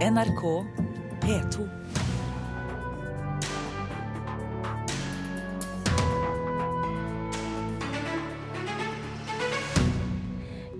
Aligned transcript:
NRK 0.00 0.64
P2. 1.20 1.64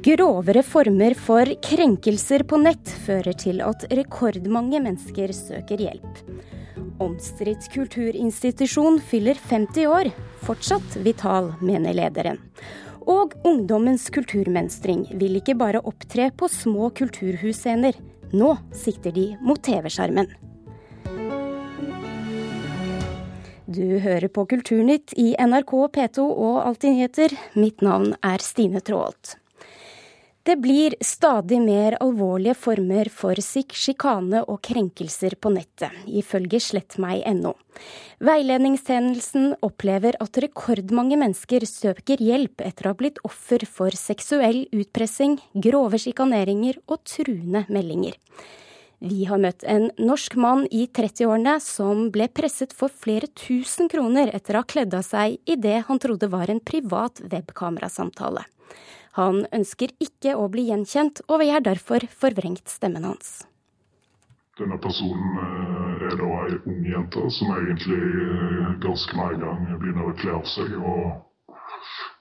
Grovere 0.03 0.63
former 0.63 1.15
for 1.15 1.45
krenkelser 1.61 2.47
på 2.49 2.57
nett 2.63 2.89
fører 3.05 3.37
til 3.37 3.61
at 3.61 3.85
rekordmange 3.93 4.81
mennesker 4.81 5.35
søker 5.37 5.85
hjelp. 5.85 6.23
Omstridt 7.05 7.69
kulturinstitusjon 7.75 8.97
fyller 9.05 9.37
50 9.51 9.85
år, 9.99 10.09
fortsatt 10.47 10.97
vital, 11.05 11.53
mener 11.61 11.93
lederen. 11.93 12.41
Og 13.05 13.37
ungdommens 13.45 14.09
kulturmønstring 14.17 15.11
vil 15.21 15.37
ikke 15.43 15.59
bare 15.61 15.85
opptre 15.85 16.31
på 16.33 16.49
små 16.49 16.89
kulturhusscener. 16.97 18.01
Nå 18.31 18.55
sikter 18.77 19.15
de 19.17 19.33
mot 19.43 19.59
TV-skjermen. 19.59 20.29
Du 23.71 23.99
hører 24.03 24.27
på 24.31 24.45
Kulturnytt 24.51 25.15
i 25.19 25.33
NRK 25.39 25.75
P2 25.95 26.25
og 26.27 26.57
Alltid 26.63 26.95
nyheter. 26.95 27.35
Mitt 27.59 27.83
navn 27.87 28.15
er 28.27 28.43
Stine 28.43 28.83
Traalt. 28.83 29.40
Det 30.43 30.55
blir 30.57 30.95
stadig 31.05 31.59
mer 31.61 31.99
alvorlige 32.01 32.55
former 32.57 33.11
for 33.13 33.37
sikk, 33.45 33.75
sjikane 33.77 34.41
og 34.49 34.63
krenkelser 34.65 35.35
på 35.37 35.51
nettet, 35.53 35.93
ifølge 36.09 36.57
slettmeg.no. 36.65 37.53
Veiledningstjenesten 38.25 39.51
opplever 39.61 40.17
at 40.25 40.41
rekordmange 40.41 41.19
mennesker 41.21 41.67
søker 41.69 42.23
hjelp 42.25 42.65
etter 42.65 42.89
å 42.89 42.95
ha 42.95 42.99
blitt 43.03 43.21
offer 43.29 43.67
for 43.69 43.93
seksuell 43.93 44.63
utpressing, 44.73 45.37
grove 45.53 46.01
sjikaneringer 46.01 46.81
og 46.89 47.03
truende 47.05 47.67
meldinger. 47.69 48.17
Vi 49.01 49.27
har 49.29 49.41
møtt 49.41 49.65
en 49.69 49.91
norsk 50.01 50.39
mann 50.41 50.65
i 50.73 50.87
30-årene 50.89 51.59
som 51.65 52.09
ble 52.13 52.31
presset 52.33 52.73
for 52.77 52.93
flere 52.93 53.29
tusen 53.37 53.93
kroner 53.93 54.33
etter 54.37 54.57
å 54.57 54.65
ha 54.65 54.69
kledd 54.69 54.97
av 54.97 55.05
seg 55.05 55.37
i 55.45 55.57
det 55.61 55.83
han 55.89 56.01
trodde 56.01 56.33
var 56.33 56.53
en 56.53 56.61
privat 56.65 57.21
webkamerasamtale. 57.29 58.47
Han 59.19 59.43
ønsker 59.51 59.91
ikke 59.99 60.37
å 60.39 60.47
bli 60.53 60.69
gjenkjent, 60.69 61.25
og 61.29 61.41
vi 61.43 61.51
har 61.51 61.65
derfor 61.67 62.05
forvrengt 62.23 62.71
stemmen 62.71 63.09
hans. 63.09 63.41
Denne 64.61 64.77
personen 64.83 65.41
eh, 65.41 66.05
er 66.11 66.17
da 66.21 66.29
ei 66.45 66.59
ung 66.69 66.85
jente 66.85 67.25
som 67.33 67.55
egentlig 67.57 67.99
eh, 67.99 68.71
ganske 68.85 69.17
med 69.17 69.35
en 69.35 69.45
gang 69.47 69.67
begynner 69.81 70.11
å 70.11 70.17
kle 70.21 70.37
av 70.37 70.47
seg 70.53 70.75
og 70.77 71.57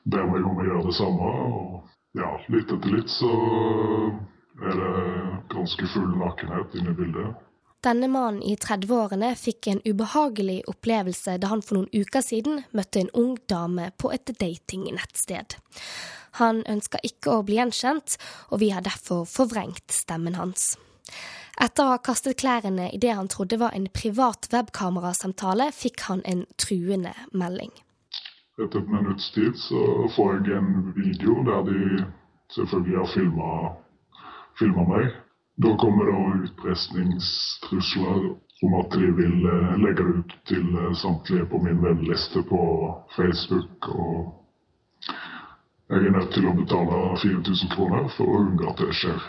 ber 0.10 0.30
meg 0.32 0.48
om 0.48 0.62
å 0.62 0.68
gjøre 0.70 0.86
det 0.88 0.96
samme. 0.98 1.34
Og 1.60 2.22
ja, 2.22 2.32
litt 2.54 2.72
etter 2.74 2.96
litt 2.96 3.12
så 3.12 3.30
er 4.64 4.82
det 4.82 4.94
ganske 5.54 5.90
full 5.94 6.10
nakenhet 6.22 6.80
inne 6.80 6.96
i 6.96 7.00
bildet. 7.02 7.46
Denne 7.84 8.10
mannen 8.12 8.42
i 8.44 8.58
30-årene 8.60 9.34
fikk 9.40 9.70
en 9.72 9.84
ubehagelig 9.86 10.58
opplevelse 10.68 11.38
da 11.40 11.52
han 11.52 11.62
for 11.64 11.78
noen 11.78 11.92
uker 11.96 12.24
siden 12.26 12.64
møtte 12.76 13.06
en 13.06 13.14
ung 13.16 13.38
dame 13.48 13.92
på 13.96 14.12
et 14.16 14.34
datingnettsted. 14.36 15.56
Han 16.38 16.62
ønsker 16.70 17.04
ikke 17.04 17.34
å 17.34 17.44
bli 17.48 17.58
gjenkjent, 17.58 18.18
og 18.54 18.62
vi 18.62 18.70
har 18.76 18.86
derfor 18.86 19.26
forvrengt 19.30 19.92
stemmen 19.92 20.38
hans. 20.40 20.76
Etter 21.60 21.84
å 21.84 21.94
ha 21.96 22.00
kastet 22.00 22.40
klærne 22.40 22.88
i 22.94 23.00
det 23.02 23.12
han 23.18 23.28
trodde 23.28 23.60
var 23.60 23.76
en 23.76 23.90
privat 23.92 24.48
webkamerasamtale, 24.54 25.72
fikk 25.76 26.06
han 26.08 26.22
en 26.24 26.46
truende 26.62 27.12
melding. 27.36 27.74
Etter 28.60 28.80
et 28.80 28.92
minutts 28.92 29.32
tid 29.36 29.56
så 29.60 29.82
får 30.16 30.40
jeg 30.48 30.58
en 30.60 30.94
video 30.96 31.44
der 31.48 31.62
de 31.68 32.06
selvfølgelig 32.56 32.98
har 33.02 33.12
filma 34.60 34.86
meg. 34.94 35.12
Da 35.60 35.76
kommer 35.80 36.08
det 36.08 36.46
utpressningstrusler 36.46 38.20
om 38.64 38.76
at 38.80 38.96
de 38.96 39.12
vil 39.16 39.48
eh, 39.52 39.74
legge 39.84 40.04
det 40.04 40.16
ut 40.22 40.36
til 40.52 40.66
eh, 40.76 40.94
samtlige 40.96 41.48
på 41.52 41.60
min 41.64 41.82
vennliste 41.84 42.44
på 42.48 42.62
Facebook. 43.16 43.90
og 43.92 44.49
jeg 45.90 46.06
er 46.06 46.14
nødt 46.14 46.34
til 46.36 46.46
å 46.46 46.54
betale 46.54 46.98
4000 47.18 47.72
kroner 47.74 48.10
for 48.14 48.30
å 48.30 48.42
unngå 48.44 48.68
at 48.70 48.82
det 48.84 48.94
skjer. 48.94 49.22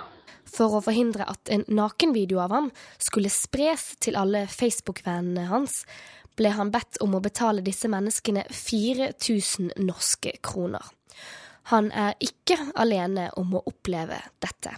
For 0.50 0.76
å 0.76 0.82
forhindre 0.84 1.24
at 1.30 1.48
en 1.52 1.64
nakenvideo 1.72 2.40
av 2.42 2.52
ham 2.52 2.68
skulle 3.00 3.30
spres 3.32 3.94
til 4.04 4.18
alle 4.20 4.44
Facebook-vennene 4.50 5.46
hans, 5.48 5.84
ble 6.36 6.52
han 6.56 6.72
bedt 6.72 6.98
om 7.04 7.16
å 7.16 7.22
betale 7.24 7.64
disse 7.64 7.88
menneskene 7.88 8.44
4000 8.52 9.72
norske 9.86 10.34
kroner. 10.44 10.84
Han 11.72 11.90
er 11.96 12.16
ikke 12.20 12.58
alene 12.80 13.28
om 13.40 13.54
å 13.56 13.64
oppleve 13.70 14.18
dette. 14.42 14.74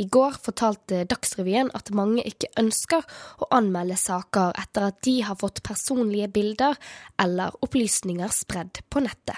I 0.00 0.06
går 0.08 0.38
fortalte 0.40 1.02
Dagsrevyen 1.04 1.68
at 1.76 1.92
mange 1.92 2.24
ikke 2.24 2.48
ønsker 2.60 3.04
å 3.44 3.50
anmelde 3.52 3.98
saker 4.00 4.56
etter 4.62 4.88
at 4.88 5.02
de 5.04 5.18
har 5.26 5.36
fått 5.40 5.60
personlige 5.66 6.30
bilder 6.32 6.78
eller 7.20 7.52
opplysninger 7.60 8.32
spredd 8.32 8.80
på 8.88 9.04
nettet. 9.04 9.36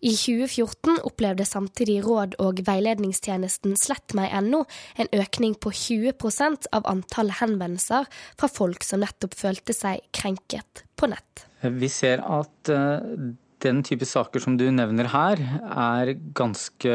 I 0.00 0.12
2014 0.14 1.00
opplevde 1.08 1.46
samtidig 1.48 2.02
råd- 2.06 2.36
og 2.42 2.62
veiledningstjenesten 2.66 3.74
slettmeg.no 3.78 4.62
en 5.02 5.10
økning 5.16 5.56
på 5.58 5.72
20% 5.74 6.70
av 6.76 6.86
antall 6.90 7.32
henvendelser 7.40 8.06
fra 8.38 8.50
folk 8.52 8.86
som 8.86 9.02
nettopp 9.02 9.34
følte 9.38 9.74
seg 9.76 10.04
krenket 10.14 10.84
på 10.98 11.10
nett. 11.10 11.46
Vi 11.62 11.90
ser 11.90 12.22
at 12.22 12.70
eh, 12.70 13.32
den 13.64 13.82
type 13.86 14.06
saker 14.06 14.42
som 14.42 14.58
du 14.60 14.68
nevner 14.70 15.10
her, 15.10 15.42
er 15.66 16.14
ganske 16.14 16.94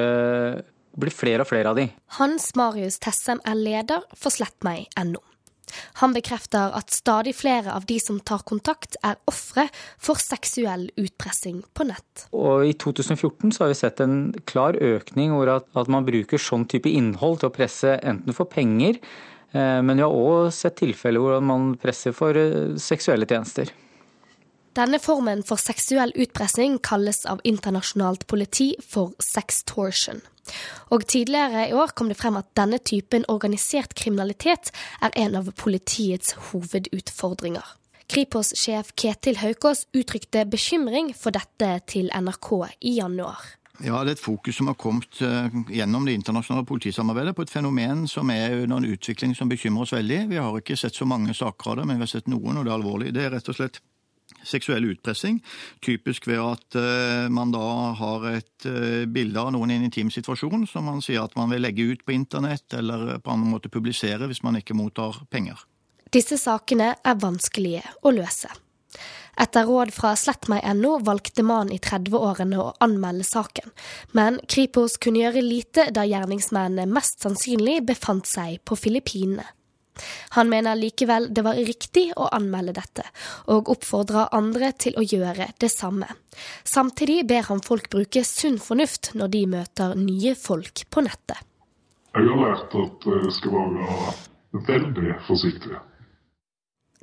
blir 0.93 1.13
flere 1.13 1.43
og 1.43 1.49
flere 1.49 1.71
av 1.71 1.79
de. 1.79 1.87
Hans 2.19 2.51
Marius 2.59 2.99
Tessem 3.01 3.41
er 3.49 3.57
leder 3.57 4.03
for 4.15 4.33
slettmeg.no. 4.33 5.21
Han 6.01 6.13
bekrefter 6.15 6.73
at 6.77 6.93
stadig 6.93 7.35
flere 7.37 7.73
av 7.73 7.85
de 7.89 7.99
som 8.01 8.19
tar 8.19 8.43
kontakt, 8.47 8.97
er 9.03 9.19
ofre 9.29 9.67
for 10.01 10.21
seksuell 10.21 10.89
utpressing 10.99 11.63
på 11.73 11.87
nett. 11.89 12.25
Og 12.35 12.65
I 12.67 12.73
2014 12.79 13.53
så 13.53 13.65
har 13.65 13.73
vi 13.73 13.79
sett 13.79 14.01
en 14.03 14.17
klar 14.49 14.77
økning 14.77 15.35
hvor 15.35 15.51
at, 15.57 15.69
at 15.77 15.91
man 15.91 16.07
bruker 16.07 16.41
sånn 16.41 16.67
type 16.69 16.89
innhold 16.89 17.41
til 17.41 17.51
å 17.51 17.55
presse 17.55 17.97
enten 18.01 18.35
for 18.35 18.49
penger, 18.49 18.99
eh, 19.53 19.79
men 19.81 19.95
vi 19.97 20.05
har 20.05 20.13
òg 20.13 20.51
sett 20.55 20.79
tilfeller 20.81 21.23
hvor 21.23 21.45
man 21.45 21.73
presser 21.81 22.15
for 22.17 22.37
eh, 22.39 22.75
seksuelle 22.81 23.29
tjenester. 23.29 23.71
Denne 24.73 24.97
formen 24.97 25.43
for 25.45 25.61
seksuell 25.61 26.15
utpressing 26.17 26.79
kalles 26.81 27.27
av 27.29 27.43
internasjonalt 27.45 28.25
politi 28.25 28.71
for 28.81 29.13
sextortion. 29.21 30.23
Og 30.91 31.05
tidligere 31.07 31.69
i 31.69 31.73
år 31.77 31.93
kom 31.95 32.09
det 32.11 32.19
frem 32.19 32.37
at 32.39 32.51
denne 32.57 32.79
typen 32.83 33.25
organisert 33.31 33.95
kriminalitet 33.95 34.73
er 35.01 35.15
en 35.15 35.39
av 35.39 35.49
politiets 35.57 36.35
hovedutfordringer. 36.49 37.65
Kripos-sjef 38.11 38.91
Ketil 38.99 39.39
Haukås 39.41 39.87
uttrykte 39.95 40.43
bekymring 40.45 41.13
for 41.17 41.33
dette 41.33 41.69
til 41.89 42.11
NRK 42.13 42.49
i 42.81 42.97
januar. 42.99 43.41
Ja, 43.81 44.03
Det 44.03 44.09
er 44.09 44.11
et 44.11 44.21
fokus 44.21 44.55
som 44.55 44.67
har 44.69 44.75
kommet 44.77 45.21
eh, 45.21 45.49
gjennom 45.73 46.05
det 46.05 46.13
internasjonale 46.13 46.65
politisamarbeidet 46.65 47.33
på 47.35 47.41
et 47.41 47.49
fenomen 47.49 48.05
som 48.07 48.29
er 48.29 48.59
under 48.61 48.77
en 48.77 48.85
utvikling 48.85 49.33
som 49.35 49.49
bekymrer 49.49 49.87
oss 49.87 49.95
veldig. 49.95 50.19
Vi 50.29 50.37
har 50.37 50.59
ikke 50.59 50.77
sett 50.77 50.95
så 50.95 51.07
mange 51.09 51.33
saker 51.33 51.71
av 51.71 51.77
det, 51.77 51.87
men 51.87 51.97
vi 51.97 52.05
har 52.05 52.11
sett 52.13 52.29
noen, 52.29 52.59
og 52.59 52.67
det 52.67 52.71
er 52.71 52.77
alvorlig. 52.77 53.13
Det 53.15 53.25
er 53.25 53.33
rett 53.33 53.49
og 53.49 53.57
slett 53.57 53.81
seksuell 54.47 54.85
utpressing. 54.91 55.39
Typisk 55.83 56.27
ved 56.27 56.41
at 56.41 56.77
uh, 56.79 57.29
man 57.33 57.53
da 57.53 57.67
har 57.99 58.27
et 58.33 58.67
uh, 58.69 59.03
bilde 59.09 59.39
av 59.39 59.53
noen 59.55 59.73
i 59.73 59.77
en 59.79 59.87
intim 59.87 60.11
situasjon 60.13 60.67
som 60.69 60.87
man 60.89 61.01
sier 61.03 61.23
at 61.23 61.37
man 61.39 61.51
vil 61.53 61.63
legge 61.63 61.87
ut 61.93 62.03
på 62.05 62.15
internett 62.15 62.73
eller 62.77 63.17
på 63.23 63.33
annen 63.33 63.53
måte 63.53 63.71
publisere 63.73 64.29
hvis 64.29 64.43
man 64.45 64.59
ikke 64.59 64.77
mottar 64.77 65.23
penger. 65.33 65.63
Disse 66.13 66.37
sakene 66.37 66.93
er 67.01 67.17
vanskelige 67.17 67.81
å 68.05 68.13
løse. 68.13 68.51
Etter 69.33 69.65
råd 69.65 69.89
fra 69.95 70.11
slettmeg.no 70.17 70.99
valgte 71.01 71.41
mannen 71.45 71.73
i 71.73 71.79
30-årene 71.81 72.59
å 72.61 72.67
anmelde 72.85 73.25
saken, 73.25 73.71
men 74.13 74.37
Kripos 74.45 74.99
kunne 75.01 75.23
gjøre 75.23 75.41
lite 75.41 75.87
da 75.95 76.05
gjerningsmennene 76.05 76.85
mest 76.93 77.23
sannsynlig 77.25 77.79
befant 77.87 78.29
seg 78.29 78.61
på 78.67 78.77
Filippinene. 78.77 79.47
Han 80.33 80.49
mener 80.49 80.77
likevel 80.79 81.27
det 81.33 81.43
var 81.45 81.59
riktig 81.61 82.07
å 82.17 82.27
anmelde 82.33 82.73
dette, 82.77 83.05
og 83.53 83.69
oppfordrer 83.69 84.33
andre 84.33 84.71
til 84.73 84.97
å 84.97 85.05
gjøre 85.05 85.51
det 85.61 85.69
samme. 85.69 86.07
Samtidig 86.65 87.21
ber 87.29 87.45
han 87.51 87.61
folk 87.61 87.89
bruke 87.93 88.23
sunn 88.25 88.57
fornuft 88.61 89.13
når 89.17 89.33
de 89.35 89.43
møter 89.53 89.95
nye 89.99 90.33
folk 90.39 90.85
på 90.89 91.05
nettet. 91.05 91.37
Jeg 92.13 92.29
har 92.29 92.41
lært 92.41 92.73
at 92.77 93.07
jeg 93.09 93.33
skal 93.37 93.55
være 93.57 94.65
veldig 94.69 95.15
forsiktig. 95.27 95.77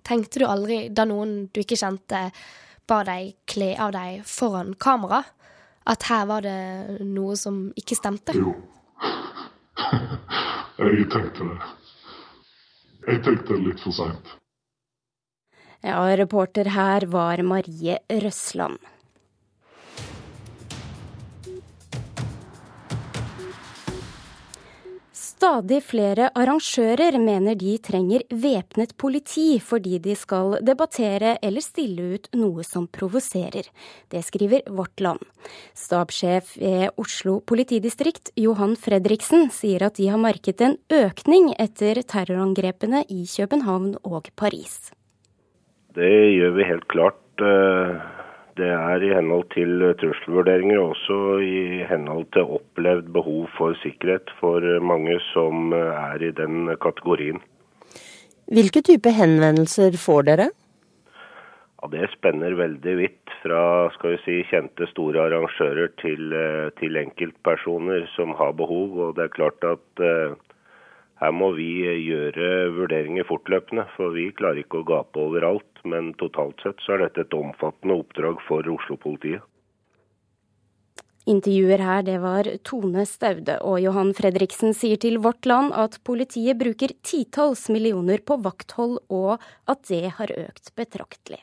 Tenkte 0.06 0.43
du 0.43 0.46
aldri, 0.49 0.84
da 0.90 1.06
noen 1.06 1.50
du 1.52 1.62
ikke 1.62 1.78
kjente 1.78 2.28
ba 2.90 3.02
deg 3.06 3.37
kle 3.50 3.75
av 3.78 3.93
deg 3.94 4.22
foran 4.26 4.75
kamera, 4.75 5.22
at 5.90 6.06
her 6.10 6.26
var 6.31 6.46
det 6.46 7.00
noe 7.06 7.37
som 7.38 7.69
ikke 7.78 7.99
stemte? 7.99 8.34
Jo. 8.34 8.54
jeg 10.82 11.06
tenkte 11.12 11.46
det. 11.46 11.69
Jeg 13.06 13.23
tenkte 13.25 13.56
litt 13.56 13.81
for 13.81 13.97
seint. 13.97 14.37
Ja, 15.81 16.02
reporter 16.20 16.69
her 16.75 17.06
var 17.08 17.41
Marie 17.43 17.97
Røsland. 18.12 18.79
Stadig 25.40 25.78
flere 25.81 26.26
arrangører 26.37 27.16
mener 27.16 27.54
de 27.56 27.78
trenger 27.81 28.26
væpnet 28.42 28.90
politi 29.00 29.54
fordi 29.64 29.96
de 30.04 30.12
skal 30.12 30.58
debattere 30.60 31.31
eller 31.40 31.64
stille 31.64 32.10
ut 32.19 32.28
noe 32.37 32.60
som 32.66 32.84
provoserer. 32.92 33.70
Det 34.12 34.20
skriver 34.26 34.69
Vårt 34.69 35.00
Land. 35.00 35.25
Stabssjef 35.72 36.52
ved 36.60 36.92
Oslo 37.00 37.38
politidistrikt, 37.40 38.34
Johan 38.37 38.76
Fredriksen, 38.76 39.48
sier 39.48 39.87
at 39.88 39.96
de 39.96 40.10
har 40.12 40.20
merket 40.20 40.60
en 40.60 40.76
økning 40.92 41.54
etter 41.56 42.02
terrorangrepene 42.04 43.06
i 43.08 43.25
København 43.25 43.94
og 44.04 44.28
Paris. 44.37 44.90
Det 45.96 46.16
gjør 46.37 46.52
vi 46.60 46.69
helt 46.69 46.88
klart. 46.92 47.25
Eh, 48.60 48.66
det 48.66 48.72
er 48.76 49.02
i 49.04 49.14
henhold 49.14 49.48
til 49.54 49.80
trusselvurderinger 50.00 50.78
og 50.78 50.94
også 50.94 51.18
i 51.44 51.84
henhold 51.88 52.26
til 52.34 52.44
opplevd 52.58 53.12
behov 53.12 53.48
for 53.56 53.74
sikkerhet 53.82 54.30
for 54.40 54.60
mange 54.80 55.18
som 55.32 55.72
er 55.72 56.20
i 56.20 56.30
den 56.30 56.68
kategorien. 56.80 57.40
Hvilke 58.50 58.82
type 58.82 59.10
henvendelser 59.10 59.96
får 59.96 60.22
dere? 60.28 60.50
Ja, 61.80 61.88
Det 61.88 62.10
spenner 62.12 62.52
veldig 62.54 62.96
vidt 62.98 63.30
fra 63.42 63.88
skal 63.94 64.16
vi 64.16 64.18
si, 64.24 64.36
kjente 64.50 64.86
store 64.90 65.22
arrangører 65.30 65.88
til, 66.02 66.34
til 66.76 66.96
enkeltpersoner 66.96 68.04
som 68.16 68.34
har 68.36 68.52
behov. 68.52 68.98
Og 68.98 69.16
det 69.16 69.24
er 69.24 69.36
klart 69.38 69.64
at 69.64 70.04
eh, 70.04 70.36
her 71.20 71.32
må 71.37 71.50
vi 71.56 71.70
gjøre 71.84 72.70
vurderinger 72.76 73.26
fortløpende, 73.28 73.84
for 73.96 74.14
vi 74.17 74.31
klarer 74.37 74.62
ikke 74.62 74.81
å 74.81 74.88
gape 74.88 75.20
overalt 75.20 75.70
men 75.84 76.12
totalt 76.20 76.61
sett 76.64 76.81
så 76.84 76.96
er 76.96 77.06
dette 77.06 77.25
et 77.26 77.37
omfattende 77.37 77.96
oppdrag 78.02 78.40
for 78.46 78.67
Oslo-politiet. 78.75 79.44
Intervjuer 81.31 81.82
her, 81.84 82.00
det 82.02 82.17
var 82.22 82.49
Tone 82.67 83.05
Staude, 83.06 83.58
og 83.62 83.76
Johan 83.84 84.14
Fredriksen 84.17 84.72
sier 84.75 84.99
til 84.99 85.20
Vårt 85.22 85.46
Land 85.46 85.75
at 85.76 85.99
politiet 86.06 86.58
bruker 86.58 86.96
titalls 87.06 87.69
millioner 87.70 88.25
på 88.25 88.40
vakthold, 88.40 88.99
og 89.12 89.37
at 89.70 89.84
det 89.93 90.16
har 90.16 90.32
økt 90.32 90.73
betraktelig. 90.81 91.43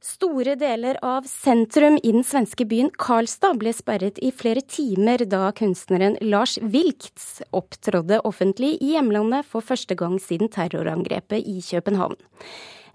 Store 0.00 0.54
deler 0.56 0.96
av 1.04 1.26
sentrum 1.28 1.98
i 2.02 2.12
den 2.12 2.22
svenske 2.24 2.64
byen 2.64 2.88
Karlstad 2.96 3.58
ble 3.60 3.74
sperret 3.76 4.16
i 4.24 4.30
flere 4.32 4.62
timer 4.64 5.26
da 5.28 5.50
kunstneren 5.52 6.14
Lars 6.24 6.54
Wilks 6.62 7.42
opptrådde 7.52 8.22
offentlig 8.24 8.78
i 8.80 8.94
hjemlandet 8.94 9.44
for 9.44 9.60
første 9.60 9.92
gang 10.00 10.14
siden 10.16 10.48
terrorangrepet 10.48 11.44
i 11.44 11.60
København. 11.66 12.16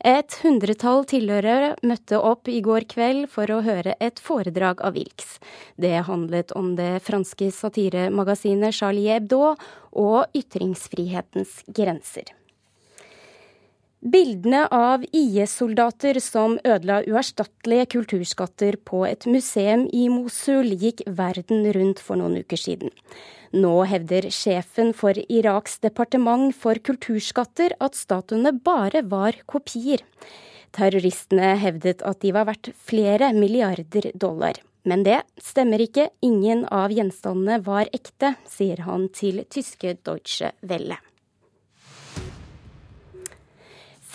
Et 0.02 0.38
hundretall 0.42 1.06
tilhørere 1.10 1.76
møtte 1.86 2.18
opp 2.18 2.50
i 2.50 2.58
går 2.66 2.88
kveld 2.90 3.28
for 3.30 3.54
å 3.54 3.62
høre 3.66 3.94
et 4.02 4.22
foredrag 4.22 4.82
av 4.82 4.98
Wilks. 4.98 5.38
Det 5.78 5.94
handlet 6.10 6.56
om 6.58 6.74
det 6.80 7.04
franske 7.06 7.52
satiremagasinet 7.54 8.74
Charlie 8.74 9.14
Hebdo 9.14 9.54
og 9.94 10.34
ytringsfrihetens 10.34 11.62
grenser. 11.70 12.34
Bildene 14.06 14.68
av 14.70 15.02
IS-soldater 15.18 16.20
som 16.22 16.60
ødela 16.62 17.00
uerstattelige 17.10 17.88
kulturskatter 17.96 18.76
på 18.86 19.00
et 19.08 19.26
museum 19.26 19.88
i 19.90 20.04
Mosul, 20.14 20.76
gikk 20.78 21.02
verden 21.10 21.66
rundt 21.74 22.04
for 22.06 22.22
noen 22.22 22.36
uker 22.38 22.62
siden. 22.62 22.94
Nå 23.58 23.72
hevder 23.90 24.28
sjefen 24.30 24.92
for 24.94 25.18
Iraks 25.18 25.80
departement 25.82 26.54
for 26.54 26.78
kulturskatter 26.78 27.74
at 27.82 27.98
statuene 27.98 28.54
bare 28.54 29.02
var 29.10 29.40
kopier. 29.50 30.06
Terroristene 30.78 31.56
hevdet 31.64 32.06
at 32.06 32.22
de 32.22 32.36
var 32.36 32.46
verdt 32.52 32.76
flere 32.78 33.32
milliarder 33.34 34.12
dollar. 34.14 34.62
Men 34.86 35.02
det 35.02 35.24
stemmer 35.42 35.82
ikke, 35.82 36.12
ingen 36.22 36.68
av 36.70 36.94
gjenstandene 36.94 37.58
var 37.66 37.90
ekte, 37.90 38.36
sier 38.46 38.86
han 38.86 39.10
til 39.10 39.42
tyske 39.50 39.98
Deutsche 40.06 40.54
Welle. 40.62 41.02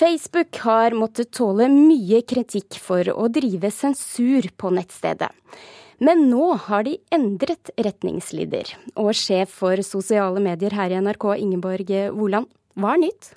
Facebook 0.01 0.57
har 0.65 0.95
måttet 0.97 1.29
tåle 1.37 1.67
mye 1.69 2.23
kritikk 2.25 2.79
for 2.81 3.05
å 3.13 3.27
drive 3.29 3.69
sensur 3.75 4.47
på 4.57 4.71
nettstedet. 4.73 5.29
Men 6.01 6.23
nå 6.31 6.55
har 6.69 6.87
de 6.87 6.95
endret 7.13 7.69
retningslinjer. 7.77 8.71
Og 9.03 9.11
sjef 9.13 9.53
for 9.61 9.83
sosiale 9.85 10.41
medier 10.41 10.73
her 10.73 10.95
i 10.95 11.03
NRK, 11.05 11.27
Ingeborg 11.45 11.93
Woland, 12.17 12.49
hva 12.81 12.95
er 12.95 13.03
nytt? 13.03 13.35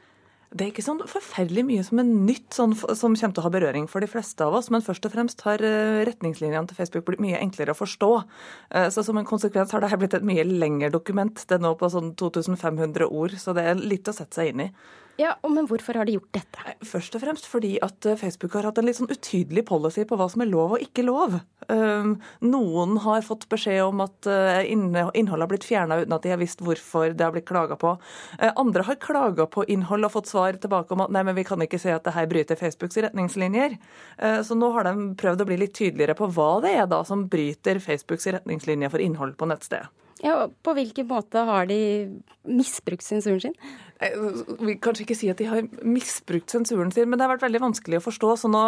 Det 0.54 0.63
er 0.63 0.71
ikke 0.71 0.86
sånn 0.86 1.04
forferdelig 1.10 1.65
mye 1.68 1.83
som 1.83 2.00
er 2.00 2.07
nytt 2.07 2.56
sånn, 2.56 2.77
som 2.77 3.18
kommer 3.18 3.36
til 3.36 3.42
å 3.42 3.48
ha 3.50 3.54
berøring 3.57 3.92
for 3.92 4.06
de 4.06 4.07
fleste 4.07 4.48
av 4.48 4.56
oss, 4.56 4.71
men 4.71 4.86
først 4.86 5.10
og 5.10 5.15
fremst 5.18 5.44
har 5.44 5.60
eh, 5.65 6.04
retningslinjene 6.07 6.69
til 6.69 6.77
Facebook 6.77 7.10
blitt 7.10 7.24
mye 7.25 7.44
enklere 7.44 7.74
å 7.74 7.80
forstå. 7.81 8.12
Eh, 8.71 8.88
så 8.94 9.04
Som 9.04 9.19
en 9.19 9.27
konsekvens 9.27 9.74
har 9.75 9.83
dette 9.83 10.00
blitt 10.00 10.15
et 10.15 10.31
mye 10.31 10.48
lengre 10.48 10.94
dokument. 10.94 11.36
Det 11.36 11.57
er 11.57 11.65
nå 11.65 11.74
på 11.75 11.92
sånn 11.92 12.13
2500 12.15 13.10
ord, 13.10 13.36
så 13.42 13.57
det 13.57 13.65
er 13.65 13.81
litt 13.81 14.07
å 14.07 14.15
sette 14.15 14.39
seg 14.39 14.54
inn 14.54 14.69
i. 14.69 14.74
Ja, 15.15 15.36
Men 15.45 15.68
hvorfor 15.69 15.94
har 15.94 16.07
de 16.10 16.15
gjort 16.15 16.33
dette? 16.33 16.62
Først 16.89 17.13
og 17.13 17.21
fremst 17.21 17.45
fordi 17.45 17.75
at 17.86 18.06
eh, 18.10 18.18
Facebook 18.18 18.56
har 18.57 18.65
hatt 18.65 18.80
en 18.81 18.88
litt 18.88 18.98
sånn 18.98 19.12
utydelig 19.12 19.62
policy 19.69 20.07
på 20.10 20.18
hva 20.18 20.25
som 20.31 20.42
er 20.42 20.50
lov 20.50 20.74
og 20.74 20.81
ikke 20.81 21.06
lov. 21.06 21.36
Ehm, 21.69 22.15
noen 22.42 22.98
har 23.04 23.21
fått 23.25 23.45
beskjed 23.51 23.83
om 23.86 24.01
at 24.07 24.25
eh, 24.25 24.65
innholdet 24.74 25.45
har 25.45 25.51
blitt 25.51 25.69
fjerna 25.69 26.00
uten 26.01 26.18
at 26.18 26.25
de 26.25 26.33
har 26.33 26.42
visst 26.42 26.65
hvorfor 26.65 27.13
det 27.13 27.27
har 27.27 27.36
blitt 27.36 27.48
klaga 27.50 27.77
på. 27.77 27.94
Eh, 28.39 28.50
andre 28.57 28.88
har 28.89 28.98
klaga 29.04 29.45
på 29.45 29.68
innhold 29.69 30.10
og 30.10 30.15
fått 30.18 30.33
svar 30.33 30.57
tilbake 30.57 30.98
om 30.98 31.06
at 31.06 31.13
nei, 31.13 31.25
men 31.30 31.38
vi 31.38 31.45
kan 31.45 31.62
ikke 31.62 31.81
se 31.81 31.94
at 31.94 32.10
det 32.10 32.18
her 32.18 32.30
bryter 32.31 32.57
Facebooks 32.57 32.98
retningslinjer. 33.06 33.77
Så 34.45 34.57
nå 34.57 34.69
har 34.74 34.88
de 34.88 35.12
prøvd 35.19 35.44
å 35.44 35.48
bli 35.48 35.57
litt 35.62 35.75
tydeligere 35.77 36.15
på 36.18 36.30
hva 36.33 36.56
det 36.63 36.74
er 36.80 36.89
da 36.89 37.04
som 37.06 37.27
bryter 37.30 37.81
Facebooks 37.83 38.31
retningslinjer 38.33 38.94
for 38.94 39.04
innhold 39.04 39.38
på 39.38 39.50
nettstedet. 39.51 39.92
Ja, 40.24 40.48
På 40.64 40.72
hvilken 40.74 41.10
måte 41.10 41.42
har 41.44 41.68
de 41.68 41.80
misbrukt 42.48 43.04
sensuren 43.04 43.42
sin? 43.44 43.58
Vi 44.00 44.66
vil 44.66 44.78
kanskje 44.84 45.04
ikke 45.06 45.18
si 45.20 45.30
at 45.31 45.40
de 45.40 45.48
har 45.48 45.68
misbrukt 45.84 46.52
sensuren 46.52 46.92
sin, 46.96 47.10
men 47.10 47.20
det 47.20 47.25
har 47.25 47.34
vært 47.34 47.46
veldig 47.46 47.62
vanskelig 47.64 48.00
å 48.00 48.06
forstå. 48.06 48.30
Så 48.40 48.52
nå 48.52 48.64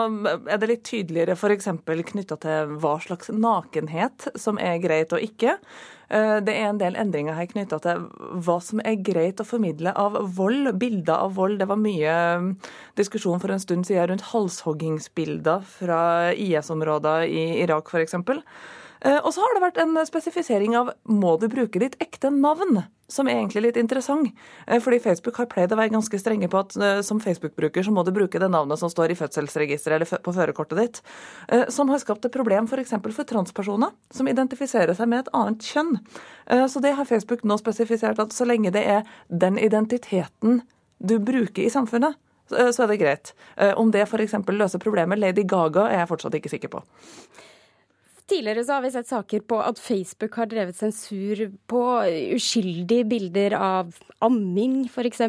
er 0.51 0.59
det 0.59 0.69
litt 0.69 0.85
tydeligere 0.87 1.35
f.eks. 1.35 1.69
knytta 2.11 2.37
til 2.43 2.75
hva 2.83 2.95
slags 3.03 3.31
nakenhet 3.31 4.29
som 4.39 4.59
er 4.59 4.83
greit 4.83 5.15
og 5.15 5.23
ikke. 5.23 5.57
Eh, 6.11 6.37
det 6.45 6.53
er 6.53 6.69
en 6.69 6.79
del 6.79 6.99
endringer 6.99 7.39
her 7.39 7.49
knytta 7.51 7.79
til 7.83 8.05
hva 8.45 8.59
som 8.63 8.83
er 8.83 8.99
greit 8.99 9.41
å 9.41 9.47
formidle 9.47 9.95
av 9.95 10.19
vold, 10.37 10.73
bilder 10.79 11.25
av 11.25 11.35
vold. 11.39 11.59
Det 11.63 11.71
var 11.71 11.81
mye 11.81 12.15
mm, 12.43 12.53
diskusjon 12.99 13.39
for 13.43 13.55
en 13.55 13.63
stund 13.63 13.87
siden 13.87 14.11
rundt 14.11 14.29
halshoggingsbilder 14.33 15.63
fra 15.79 16.01
IS-områder 16.35 17.29
i 17.31 17.45
Irak 17.63 17.91
f.eks. 17.91 18.19
Eh, 19.05 19.19
og 19.21 19.33
så 19.33 19.43
har 19.43 19.53
det 19.53 19.63
vært 19.63 19.79
en 19.83 19.97
spesifisering 20.07 20.75
av 20.79 20.91
må 21.05 21.35
du 21.41 21.45
bruke 21.51 21.81
ditt 21.81 21.95
ekte 22.01 22.31
navn, 22.33 22.81
som 23.11 23.29
er 23.29 23.37
egentlig 23.37 23.67
litt 23.67 23.77
interessant. 23.77 24.31
Eh, 24.65 24.81
fordi 24.81 24.99
Facebook 25.03 25.37
har 25.41 25.49
pleid 25.51 25.73
å 25.73 25.77
være 25.77 25.93
ganske 25.93 26.19
strenge 26.19 26.49
på 26.49 26.61
at 26.63 26.73
eh, 26.79 27.01
som 27.05 27.21
Facebook-bruker 27.21 27.85
så 27.85 27.93
må 27.93 28.05
du 28.05 28.13
bruke 28.15 28.41
det 28.41 28.49
navnet 28.49 28.81
som 28.81 28.89
står 28.89 29.13
i 29.13 29.19
fødselsregisteret 29.19 29.99
eller 29.99 30.25
på 30.25 30.35
førerkortet 30.35 30.81
ditt. 30.81 31.01
Som 31.71 31.91
har 31.91 32.01
skapt 32.01 32.25
et 32.25 32.33
problem 32.33 32.65
f.eks. 32.65 32.95
For, 32.95 33.13
for 33.13 33.29
transpersoner 33.29 33.93
som 34.13 34.27
identifiserer 34.29 34.97
seg 34.97 35.09
med 35.11 35.25
et 35.25 35.33
annet 35.37 35.65
kjønn. 35.65 35.97
Så 36.71 36.81
det 36.81 36.95
har 36.97 37.07
Facebook 37.07 37.43
nå 37.45 37.57
spesifisert 37.61 38.19
at 38.21 38.33
så 38.33 38.47
lenge 38.47 38.73
det 38.73 38.83
er 38.89 39.03
den 39.29 39.59
identiteten 39.61 40.63
du 40.97 41.17
bruker 41.21 41.65
i 41.65 41.71
samfunnet, 41.71 42.17
så 42.49 42.85
er 42.85 42.91
det 42.91 42.99
greit. 43.01 43.33
Om 43.77 43.91
det 43.93 44.05
f.eks. 44.07 44.37
løser 44.47 44.81
problemet 44.81 45.21
Lady 45.21 45.45
Gaga, 45.45 45.89
er 45.91 46.01
jeg 46.01 46.11
fortsatt 46.13 46.39
ikke 46.39 46.53
sikker 46.55 46.73
på. 46.77 46.83
Tidligere 48.25 48.63
så 48.65 48.73
har 48.73 48.81
vi 48.81 48.89
sett 48.89 49.07
saker 49.07 49.43
på 49.45 49.59
at 49.61 49.77
Facebook 49.77 50.33
har 50.39 50.47
drevet 50.49 50.77
sensur 50.77 51.43
på 51.69 51.81
uskyldige 52.33 53.05
bilder 53.05 53.53
av 53.59 53.91
amming 54.25 54.87
f.eks., 54.89 55.21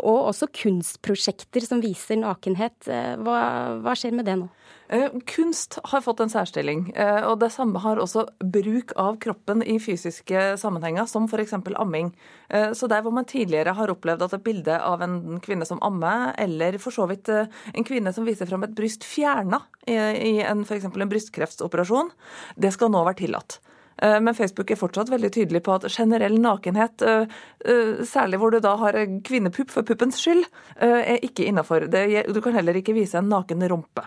og 0.00 0.30
også 0.30 0.48
kunstprosjekter 0.56 1.66
som 1.66 1.82
viser 1.84 2.22
nakenhet. 2.22 2.88
Eh, 2.88 3.18
hva, 3.20 3.42
hva 3.84 3.96
skjer 3.98 4.16
med 4.16 4.30
det 4.30 4.38
nå? 4.40 4.48
Eh, 4.88 5.10
kunst 5.28 5.78
har 5.84 6.00
fått 6.00 6.20
en 6.24 6.32
særstilling, 6.32 6.92
eh, 6.96 7.20
og 7.28 7.38
det 7.42 7.50
samme 7.52 7.80
har 7.84 8.00
også 8.00 8.24
bruk 8.40 8.94
av 8.96 9.18
kroppen 9.20 9.62
i 9.62 9.76
fysiske 9.82 10.56
sammenhenger, 10.60 11.06
som 11.06 11.28
f.eks. 11.28 11.52
amming. 11.76 12.14
Så 12.48 12.88
der 12.88 13.02
hvor 13.04 13.12
man 13.12 13.28
tidligere 13.28 13.74
har 13.76 13.90
opplevd 13.92 14.22
at 14.24 14.34
et 14.38 14.44
bilde 14.44 14.78
av 14.80 15.02
en 15.04 15.40
kvinne 15.44 15.66
som 15.68 15.82
ammer, 15.84 16.32
eller 16.40 16.78
for 16.80 16.94
så 16.94 17.04
vidt 17.10 17.28
en 17.28 17.84
kvinne 17.84 18.14
som 18.16 18.24
viser 18.24 18.48
fram 18.48 18.64
et 18.64 18.72
bryst 18.72 19.04
fjerna 19.04 19.60
i 19.84 20.38
en, 20.40 20.64
f.eks. 20.64 20.88
en 20.88 21.10
brystkreftoperasjon, 21.12 22.08
det 22.56 22.72
skal 22.72 22.94
nå 22.94 23.04
være 23.04 23.20
tillatt. 23.20 23.60
Eh, 24.02 24.20
men 24.20 24.34
Facebook 24.34 24.70
er 24.70 24.78
fortsatt 24.78 25.10
veldig 25.10 25.30
tydelig 25.34 25.62
på 25.66 25.74
at 25.74 25.88
generell 25.90 26.38
nakenhet, 26.40 27.02
eh, 27.02 27.38
eh, 27.64 28.04
særlig 28.06 28.38
hvor 28.38 28.54
du 28.54 28.60
da 28.62 28.76
har 28.76 28.98
kvinnepupp 29.26 29.72
for 29.74 29.82
puppens 29.82 30.20
skyld, 30.22 30.46
er 30.78 31.18
ikke 31.22 31.46
innafor. 31.48 31.88
Du 31.90 32.40
kan 32.40 32.54
heller 32.54 32.76
ikke 32.78 32.94
vise 32.94 33.18
en 33.18 33.28
naken 33.28 33.66
rumpe. 33.68 34.06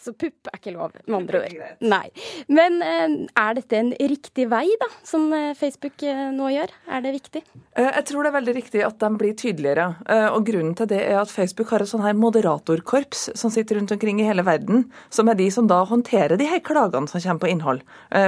Så 0.00 0.14
pupp 0.16 0.48
er 0.48 0.56
ikke 0.56 0.72
lov, 0.72 0.94
med 1.04 1.16
andre 1.18 1.42
ord. 1.44 1.64
Nei. 1.84 2.06
Men 2.48 2.78
eh, 2.84 3.16
er 3.36 3.56
dette 3.58 3.76
en 3.76 3.90
riktig 3.92 4.46
vei, 4.48 4.64
da, 4.80 4.88
som 5.04 5.26
eh, 5.36 5.50
Facebook 5.58 6.00
eh, 6.08 6.30
nå 6.32 6.48
gjør? 6.54 6.72
Er 6.88 7.04
det 7.04 7.12
viktig? 7.18 7.42
Jeg 7.76 8.04
tror 8.08 8.24
det 8.24 8.30
er 8.30 8.36
veldig 8.38 8.54
riktig 8.56 8.84
at 8.86 8.96
de 9.00 9.10
blir 9.20 9.34
tydeligere. 9.38 9.86
Og 10.34 10.44
grunnen 10.44 10.74
til 10.76 10.88
det 10.90 10.98
er 11.06 11.18
at 11.20 11.30
Facebook 11.32 11.70
har 11.72 11.82
et 11.84 11.88
sånn 11.88 12.02
her 12.04 12.16
moderatorkorps 12.18 13.30
som 13.38 13.52
sitter 13.52 13.78
rundt 13.78 13.92
omkring 13.94 14.20
i 14.20 14.26
hele 14.26 14.44
verden, 14.44 14.86
som 15.12 15.30
er 15.30 15.38
de 15.38 15.46
som 15.52 15.68
da 15.70 15.78
håndterer 15.88 16.36
de 16.40 16.48
her 16.50 16.60
klagene 16.64 17.08
som 17.08 17.22
kommer 17.22 17.44
på 17.44 17.50
innhold. 17.52 17.80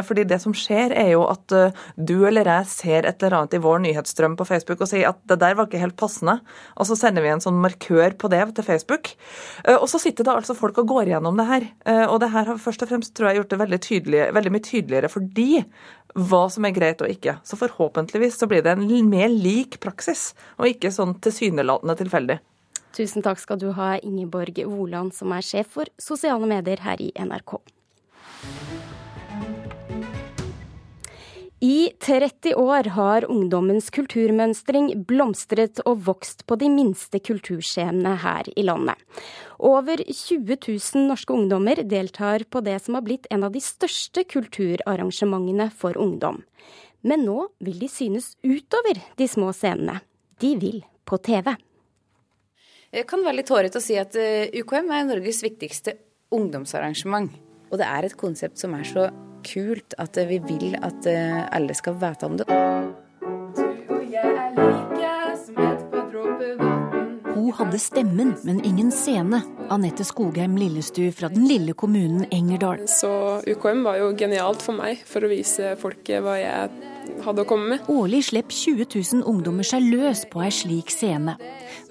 Fordi 0.08 0.24
det 0.30 0.38
som 0.44 0.54
skjer, 0.56 0.94
er 0.96 1.10
jo 1.12 1.26
at 1.28 1.52
du 1.98 2.14
eller 2.28 2.48
jeg 2.48 2.70
ser 2.70 3.08
et 3.08 3.20
eller 3.20 3.42
annet 3.42 3.58
i 3.58 3.62
vår 3.66 3.82
nyhetsstrøm 3.84 4.38
på 4.40 4.46
Facebook 4.48 4.84
og 4.84 4.92
sier 4.92 5.10
at 5.10 5.20
det 5.28 5.40
der 5.42 5.58
var 5.58 5.68
ikke 5.68 5.82
helt 5.82 5.98
passende, 6.00 6.38
og 6.78 6.88
så 6.88 6.96
sender 6.98 7.26
vi 7.26 7.34
en 7.34 7.44
sånn 7.44 7.60
markør 7.60 8.16
på 8.16 8.32
det 8.32 8.44
til 8.56 8.68
Facebook. 8.68 9.12
Og 9.76 9.88
så 9.90 10.00
sitter 10.00 10.28
da 10.28 10.38
altså 10.38 10.56
folk 10.56 10.80
og 10.80 10.94
går 10.94 11.12
gjennom 11.12 11.38
det 11.38 11.50
her 11.50 11.61
her. 11.62 11.72
Eh, 11.88 12.04
og 12.06 12.20
det 12.22 12.30
her 12.34 12.48
har 12.50 12.60
først 12.60 12.84
og 12.84 12.90
fremst 12.90 13.14
tror 13.16 13.30
jeg 13.30 13.40
gjort 13.40 13.52
det 13.54 13.60
veldig, 13.62 13.80
tydelig, 13.86 14.22
veldig 14.36 14.52
mye 14.54 14.66
tydeligere 14.66 15.10
for 15.12 15.26
de 15.40 15.64
hva 16.14 16.42
som 16.52 16.66
er 16.68 16.76
greit 16.76 17.02
og 17.04 17.12
ikke. 17.12 17.38
Så 17.46 17.58
forhåpentligvis 17.60 18.38
så 18.40 18.48
blir 18.50 18.64
det 18.64 18.76
en 18.76 19.10
mer 19.10 19.30
lik 19.32 19.80
praksis, 19.82 20.32
og 20.58 20.68
ikke 20.68 20.92
sånn 20.92 21.16
tilsynelatende 21.24 21.96
tilfeldig. 22.02 22.38
Tusen 22.92 23.24
takk 23.24 23.40
skal 23.40 23.60
du 23.60 23.70
ha, 23.72 23.94
Ingeborg 24.04 24.60
Woland, 24.68 25.14
som 25.16 25.32
er 25.32 25.44
sjef 25.46 25.72
for 25.78 25.88
sosiale 26.00 26.48
medier 26.48 26.82
her 26.84 27.00
i 27.00 27.08
NRK. 27.16 27.56
I 31.62 31.92
30 31.98 32.54
år 32.58 32.88
har 32.90 33.24
ungdommens 33.30 33.86
kulturmønstring 33.94 34.88
blomstret 35.06 35.78
og 35.86 36.00
vokst 36.08 36.42
på 36.50 36.56
de 36.58 36.66
minste 36.66 37.20
kulturscenene 37.22 38.16
her 38.18 38.50
i 38.58 38.64
landet. 38.66 38.98
Over 39.62 40.02
20 40.02 40.58
000 40.58 41.06
norske 41.06 41.30
ungdommer 41.30 41.84
deltar 41.86 42.42
på 42.50 42.64
det 42.66 42.80
som 42.82 42.98
har 42.98 43.06
blitt 43.06 43.30
en 43.30 43.46
av 43.46 43.54
de 43.54 43.62
største 43.62 44.26
kulturarrangementene 44.26 45.70
for 45.70 45.94
ungdom. 45.94 46.42
Men 47.06 47.22
nå 47.30 47.46
vil 47.62 47.78
de 47.78 47.94
synes 47.94 48.32
utover 48.42 48.98
de 49.14 49.30
små 49.30 49.54
scenene. 49.54 50.00
De 50.42 50.56
vil 50.58 50.82
på 51.06 51.22
TV. 51.22 51.54
Jeg 52.90 53.06
kan 53.06 53.22
være 53.22 53.38
litt 53.38 53.54
hårete 53.54 53.78
å 53.78 53.86
si 53.86 53.94
at 54.02 54.18
eh, 54.18 54.50
UKM 54.50 54.90
er 54.90 55.06
Norges 55.06 55.44
viktigste 55.46 55.94
ungdomsarrangement. 56.34 57.30
Og 57.70 57.78
det 57.78 57.86
er 57.86 58.10
et 58.10 58.18
konsept 58.18 58.58
som 58.58 58.74
er 58.74 58.82
så 58.82 59.12
kult 59.46 59.96
at 60.02 60.18
vi 60.28 60.38
vil 60.46 60.76
at 60.80 61.06
eh, 61.10 61.42
alle 61.52 61.74
skal 61.76 61.98
vite 62.00 62.28
om 62.28 62.38
det. 62.40 62.46
Hun 67.32 67.52
hadde 67.58 67.78
stemmen, 67.78 68.34
men 68.44 68.62
ingen 68.64 68.92
scene. 68.94 69.42
Anette 69.72 70.04
Skogheim 70.04 70.56
Lillestu 70.56 71.04
fra 71.12 71.28
den 71.32 71.46
lille 71.48 71.72
kommunen 71.72 72.26
Engerdal. 72.30 72.86
Så 72.88 73.40
UKM 73.46 73.84
var 73.84 73.98
jo 74.00 74.12
genialt 74.16 74.62
for 74.64 74.78
meg, 74.78 75.02
for 75.08 75.24
å 75.24 75.30
vise 75.32 75.74
folket 75.80 76.22
hva 76.24 76.38
jeg 76.40 76.91
hadde 77.24 77.44
å 77.44 77.48
komme 77.48 77.74
med. 77.74 77.90
Årlig 77.92 78.22
slipper 78.30 78.56
20 78.56 78.86
000 79.20 79.26
ungdommer 79.28 79.66
seg 79.66 79.84
løs 79.92 80.24
på 80.30 80.42
ei 80.44 80.52
slik 80.54 80.92
scene. 80.92 81.36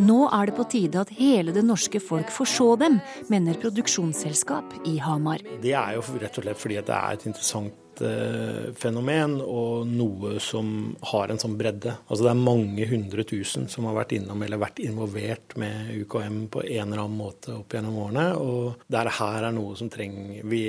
Nå 0.01 0.23
er 0.29 0.49
det 0.49 0.57
på 0.57 0.67
tide 0.71 1.03
at 1.03 1.13
hele 1.17 1.53
det 1.55 1.65
norske 1.67 2.01
folk 2.03 2.31
får 2.33 2.49
se 2.55 2.71
dem, 2.81 2.97
mener 3.31 3.59
produksjonsselskap 3.61 4.81
i 4.89 4.97
Hamar. 5.03 5.43
Det 5.61 5.75
er 5.77 5.97
jo 5.97 6.05
rett 6.21 6.41
og 6.41 6.45
slett 6.45 6.61
fordi 6.61 6.81
det 6.81 6.97
er 6.97 7.17
et 7.17 7.25
interessant 7.29 8.03
eh, 8.05 8.69
fenomen 8.77 9.37
og 9.43 9.89
noe 9.89 10.35
som 10.43 10.93
har 11.13 11.31
en 11.31 11.41
sånn 11.41 11.57
bredde. 11.59 11.97
Altså 12.07 12.27
Det 12.27 12.33
er 12.33 12.45
mange 12.45 12.87
hundre 12.91 13.25
tusen 13.27 13.67
som 13.71 13.89
har 13.89 13.97
vært 14.01 14.15
innom 14.17 14.41
eller 14.45 14.61
vært 14.61 14.83
involvert 14.83 15.57
med 15.61 15.91
UKM 16.03 16.45
på 16.53 16.65
en 16.65 16.87
eller 16.87 17.03
annen 17.05 17.19
måte 17.19 17.57
opp 17.59 17.75
gjennom 17.75 17.99
årene. 18.07 18.29
Og 18.41 18.87
det 18.87 19.05
her 19.19 19.49
er 19.49 19.53
noe 19.55 19.77
som 19.79 19.91
trenger 19.91 20.47
vi 20.49 20.63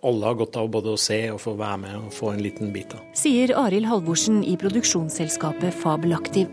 alle 0.00 0.26
har 0.26 0.40
godt 0.40 0.56
av 0.56 0.70
både 0.72 0.94
å 0.94 1.00
se 1.00 1.20
og 1.34 1.40
få 1.42 1.54
være 1.58 1.82
med 1.84 1.98
og 2.00 2.16
få 2.16 2.32
en 2.32 2.42
liten 2.44 2.72
bit 2.74 2.96
av. 2.96 3.04
Sier 3.18 3.52
Arild 3.58 3.90
Halvorsen 3.90 4.42
i 4.44 4.56
produksjonsselskapet 4.60 5.76
Fabelaktiv. 5.82 6.50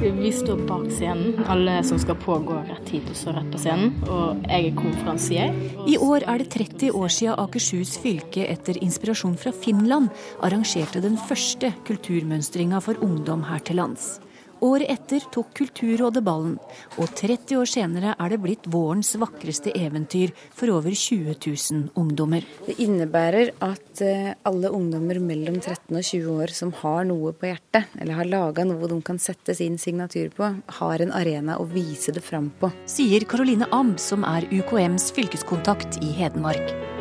Vi 0.00 0.32
står 0.32 0.64
bak 0.68 0.88
scenen. 0.92 1.44
Alle 1.52 1.78
som 1.84 1.98
skal 2.00 2.16
pågå 2.20 2.56
rett 2.68 2.88
hit 2.92 3.08
og 3.12 3.16
så 3.16 3.34
rett 3.36 3.48
på 3.52 3.60
scenen. 3.60 3.92
Og 4.08 4.42
jeg 4.48 4.70
er 4.70 4.76
konferansier. 4.76 5.54
I 5.88 5.98
år 6.00 6.26
er 6.28 6.42
det 6.42 6.50
30 6.54 6.96
år 6.96 7.12
siden 7.12 7.38
Akershus 7.40 7.94
fylke 8.00 8.46
etter 8.48 8.80
inspirasjon 8.84 9.36
fra 9.40 9.52
Finland 9.52 10.10
arrangerte 10.40 11.04
den 11.04 11.18
første 11.28 11.72
kulturmønstringa 11.88 12.80
for 12.84 13.00
ungdom 13.04 13.44
her 13.48 13.64
til 13.64 13.80
lands. 13.82 14.14
Året 14.62 14.90
etter 14.92 15.24
tok 15.34 15.50
Kulturrådet 15.58 16.22
ballen, 16.22 16.54
og 16.94 17.10
30 17.18 17.58
år 17.58 17.66
senere 17.66 18.12
er 18.14 18.30
det 18.30 18.38
blitt 18.44 18.68
vårens 18.70 19.10
vakreste 19.18 19.72
eventyr 19.74 20.30
for 20.54 20.70
over 20.70 20.94
20 20.94 21.34
000 21.34 21.88
ungdommer. 21.98 22.46
Det 22.68 22.76
innebærer 22.84 23.50
at 23.64 24.04
eh, 24.06 24.30
alle 24.46 24.70
ungdommer 24.70 25.18
mellom 25.18 25.58
13 25.58 25.98
og 25.98 26.06
20 26.06 26.38
år 26.44 26.54
som 26.54 26.70
har 26.78 27.10
noe 27.10 27.34
på 27.34 27.50
hjertet, 27.50 27.90
eller 27.98 28.20
har 28.20 28.30
laga 28.30 28.68
noe 28.68 28.90
de 28.92 29.00
kan 29.02 29.18
sette 29.22 29.56
sin 29.58 29.80
signatur 29.82 30.30
på, 30.36 30.54
har 30.78 31.02
en 31.02 31.14
arena 31.18 31.58
å 31.58 31.66
vise 31.66 32.14
det 32.14 32.22
fram 32.22 32.52
på. 32.62 32.70
Sier 32.86 33.26
Karoline 33.26 33.66
Amb, 33.74 33.98
som 33.98 34.22
er 34.28 34.46
UKMs 34.54 35.10
fylkeskontakt 35.16 35.98
i 36.06 36.14
Hedmark. 36.22 36.91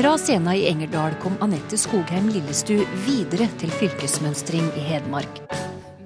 Fra 0.00 0.14
scenen 0.18 0.54
i 0.56 0.62
Engerdal 0.64 1.12
kom 1.20 1.34
Anette 1.44 1.76
Skogheim 1.76 2.30
Lillestu 2.32 2.78
videre 3.04 3.44
til 3.60 3.68
fylkesmønstring 3.68 4.70
i 4.80 4.84
Hedmark. 4.86 5.40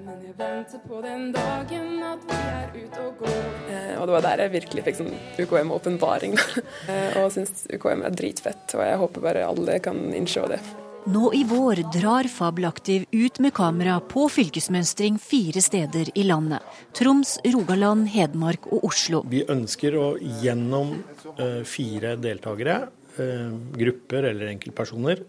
Men 0.02 0.24
jeg 0.24 0.32
venter 0.40 0.80
på 0.82 1.02
den 1.04 1.28
dagen 1.36 2.00
at 2.02 2.24
vi 2.26 2.38
er 2.40 2.72
ute 2.74 3.04
og 3.04 3.20
går. 3.22 3.36
Eh, 3.70 3.92
og 4.00 4.08
det 4.10 4.16
var 4.16 4.24
der 4.24 4.42
jeg 4.42 4.52
virkelig 4.56 4.84
fikk 4.88 4.98
sånn 4.98 5.12
UKM-åpenbaring. 5.44 6.34
eh, 6.90 7.20
og 7.20 7.28
syns 7.36 7.68
UKM 7.70 8.02
er 8.08 8.16
dritfett, 8.18 8.74
og 8.74 8.82
jeg 8.82 8.98
håper 9.04 9.24
bare 9.28 9.46
alle 9.46 9.78
kan 9.86 10.02
innse 10.10 10.42
det. 10.50 10.58
Nå 11.14 11.30
i 11.38 11.44
vår 11.46 11.84
drar 11.94 12.26
Fabelaktiv 12.26 13.06
ut 13.14 13.38
med 13.46 13.54
kamera 13.54 14.00
på 14.02 14.26
fylkesmønstring 14.40 15.22
fire 15.22 15.62
steder 15.62 16.10
i 16.18 16.26
landet. 16.26 16.66
Troms, 16.98 17.36
Rogaland, 17.46 18.10
Hedmark 18.10 18.66
og 18.72 18.90
Oslo. 18.90 19.22
Vi 19.30 19.46
ønsker 19.46 19.94
å 20.00 20.10
gjennom 20.42 20.96
uh, 21.38 21.62
fire 21.62 22.16
deltakere 22.18 22.82
Eh, 22.82 23.03
grupper 23.16 24.30
eller 24.30 24.50
enkeltpersoner. 24.50 25.24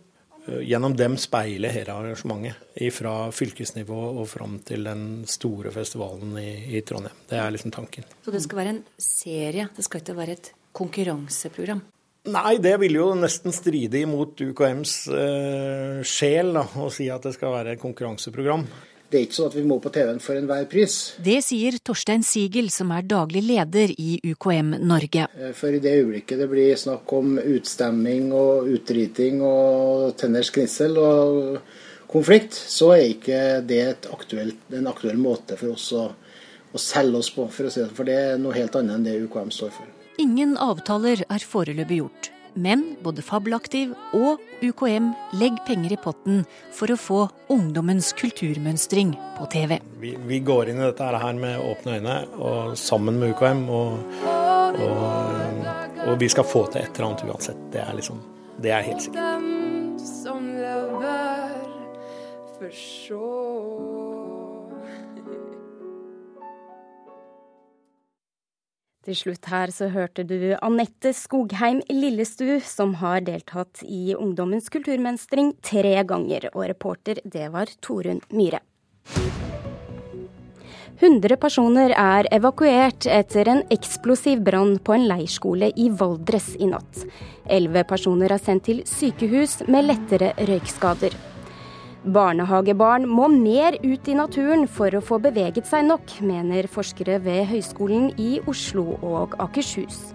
Eh, 0.47 0.61
gjennom 0.61 0.95
dem 0.95 1.17
speile 1.17 1.71
hele 1.73 1.93
arrangementet, 1.93 2.93
fra 2.93 3.31
fylkesnivå 3.33 4.01
og 4.19 4.27
fram 4.29 4.59
til 4.65 4.85
den 4.85 5.25
store 5.29 5.71
festivalen 5.73 6.37
i, 6.37 6.77
i, 6.77 6.81
Trondheim. 6.85 7.17
Det 7.29 7.39
er 7.41 7.51
liksom 7.53 7.73
tanken. 7.73 8.05
Så 8.25 8.33
det 8.33 8.43
skal 8.45 8.61
være 8.61 8.73
en 8.75 8.83
serie, 9.01 9.69
det 9.75 9.85
skal 9.85 10.03
ikke 10.03 10.17
være 10.17 10.37
et 10.37 10.51
konkurranseprogram? 10.75 11.81
Nei, 12.25 12.55
det 12.57 12.73
vil 12.81 12.97
jo 12.97 13.11
nesten 13.17 13.53
stride 13.53 14.01
imot 14.01 14.41
UKMs 14.41 14.93
eh, 15.13 15.99
sjel 16.05 16.55
da, 16.57 16.65
å 16.81 16.89
si 16.93 17.09
at 17.13 17.25
det 17.25 17.35
skal 17.37 17.53
være 17.53 17.75
et 17.75 17.81
konkurranseprogram. 17.81 18.65
Det 19.09 19.19
er 19.19 19.25
ikke 19.27 19.37
sånn 19.37 19.49
at 19.51 19.55
vi 19.57 19.63
må 19.69 19.77
på 19.81 19.91
TV-en 19.93 20.21
for 20.23 20.37
enhver 20.37 20.65
pris. 20.69 20.95
Det 21.21 21.37
sier 21.45 21.77
Torstein 21.85 22.23
Sigel, 22.25 22.71
som 22.73 22.89
er 22.95 23.05
daglig 23.05 23.43
leder 23.45 23.93
i 23.93 24.17
UKM 24.31 24.73
Norge. 24.81 25.27
Eh, 25.37 25.53
for 25.57 25.75
i 25.75 25.81
det 25.83 25.93
øyeblikket 25.99 26.41
det 26.41 26.49
blir 26.51 26.73
snakk 26.79 27.13
om 27.13 27.37
utstemming 27.39 28.31
og 28.35 28.69
utriting 28.73 29.43
og 29.45 30.15
tenners 30.19 30.49
gnissel 30.55 30.97
og 30.97 31.59
konflikt, 32.09 32.57
så 32.57 32.95
er 32.95 33.07
ikke 33.13 33.41
det 33.67 33.83
aktuelt, 34.13 34.61
en 34.73 34.89
aktuell 34.89 35.21
måte 35.21 35.57
for 35.59 35.75
oss 35.75 35.91
å, 35.93 36.07
å 36.73 36.81
selge 36.81 37.21
oss 37.21 37.31
på, 37.35 37.47
for, 37.53 37.69
si 37.73 37.85
for 37.93 38.09
det 38.09 38.17
er 38.21 38.39
noe 38.41 38.57
helt 38.57 38.75
annet 38.79 38.97
enn 38.97 39.07
det 39.07 39.19
UKM 39.27 39.53
står 39.53 39.75
for. 39.75 39.91
Ingen 40.21 40.55
avtaler 40.61 41.25
er 41.27 41.43
foreløpig 41.43 41.99
gjort. 41.99 42.34
Men 42.55 42.95
både 43.03 43.23
Fabelaktiv 43.25 43.91
og 44.15 44.39
UKM 44.63 45.09
legger 45.35 45.63
penger 45.67 45.95
i 45.95 45.99
potten 45.99 46.43
for 46.75 46.91
å 46.91 46.97
få 46.99 47.17
ungdommens 47.51 48.13
kulturmønstring 48.15 49.11
på 49.35 49.47
TV. 49.51 49.77
Vi, 49.99 50.13
vi 50.27 50.39
går 50.39 50.71
inn 50.71 50.79
i 50.79 50.85
dette 50.87 51.03
her 51.03 51.35
med 51.39 51.59
åpne 51.59 51.97
øyne, 51.99 52.15
og 52.39 52.77
sammen 52.79 53.19
med 53.19 53.35
UKM. 53.35 53.65
Og, 53.67 53.99
og, 54.79 55.67
og, 56.05 56.15
vi 56.21 56.31
skal 56.31 56.47
få 56.47 56.65
til 56.71 56.85
et 56.85 56.95
eller 56.95 57.09
annet 57.09 57.27
uansett. 57.27 57.59
Det 57.75 57.83
er, 57.83 57.93
liksom, 57.99 58.23
det 58.63 58.71
er 58.71 58.87
helt 58.87 59.03
sikkert. 59.03 59.51
For 60.23 60.39
lover, 60.39 61.45
Til 69.05 69.13
slutt 69.13 69.45
her 69.51 69.69
så 69.69 69.85
hørte 69.93 70.23
du 70.25 70.55
Anette 70.65 71.11
Skogheim 71.13 71.83
Lillestu, 71.93 72.57
som 72.65 72.95
har 73.03 73.19
deltatt 73.27 73.83
i 73.85 74.15
Ungdommens 74.17 74.71
kulturmønstring 74.73 75.51
tre 75.61 75.99
ganger, 76.09 76.47
og 76.55 76.63
reporter 76.71 77.21
det 77.21 77.51
var 77.53 77.69
Torunn 77.85 78.23
Myhre. 78.33 78.63
100 80.95 81.37
personer 81.37 81.93
er 81.93 82.31
evakuert 82.33 83.05
etter 83.11 83.51
en 83.51 83.61
eksplosiv 83.69 84.41
brann 84.47 84.79
på 84.81 84.97
en 84.97 85.05
leirskole 85.11 85.69
i 85.77 85.91
Valdres 85.93 86.55
i 86.57 86.71
natt. 86.71 87.05
Elleve 87.45 87.85
personer 87.85 88.33
er 88.33 88.41
sendt 88.41 88.65
til 88.71 88.81
sykehus 88.89 89.59
med 89.69 89.85
lettere 89.91 90.33
røykskader. 90.49 91.13
Barnehagebarn 92.05 93.07
må 93.09 93.25
mer 93.33 93.79
ut 93.81 94.09
i 94.09 94.13
naturen 94.13 94.67
for 94.69 94.93
å 94.93 95.01
få 95.01 95.17
beveget 95.23 95.65
seg 95.65 95.87
nok, 95.87 96.19
mener 96.21 96.67
forskere 96.69 97.17
ved 97.25 97.47
Høgskolen 97.49 98.11
i 98.21 98.35
Oslo 98.45 98.99
og 99.01 99.33
Akershus. 99.41 100.11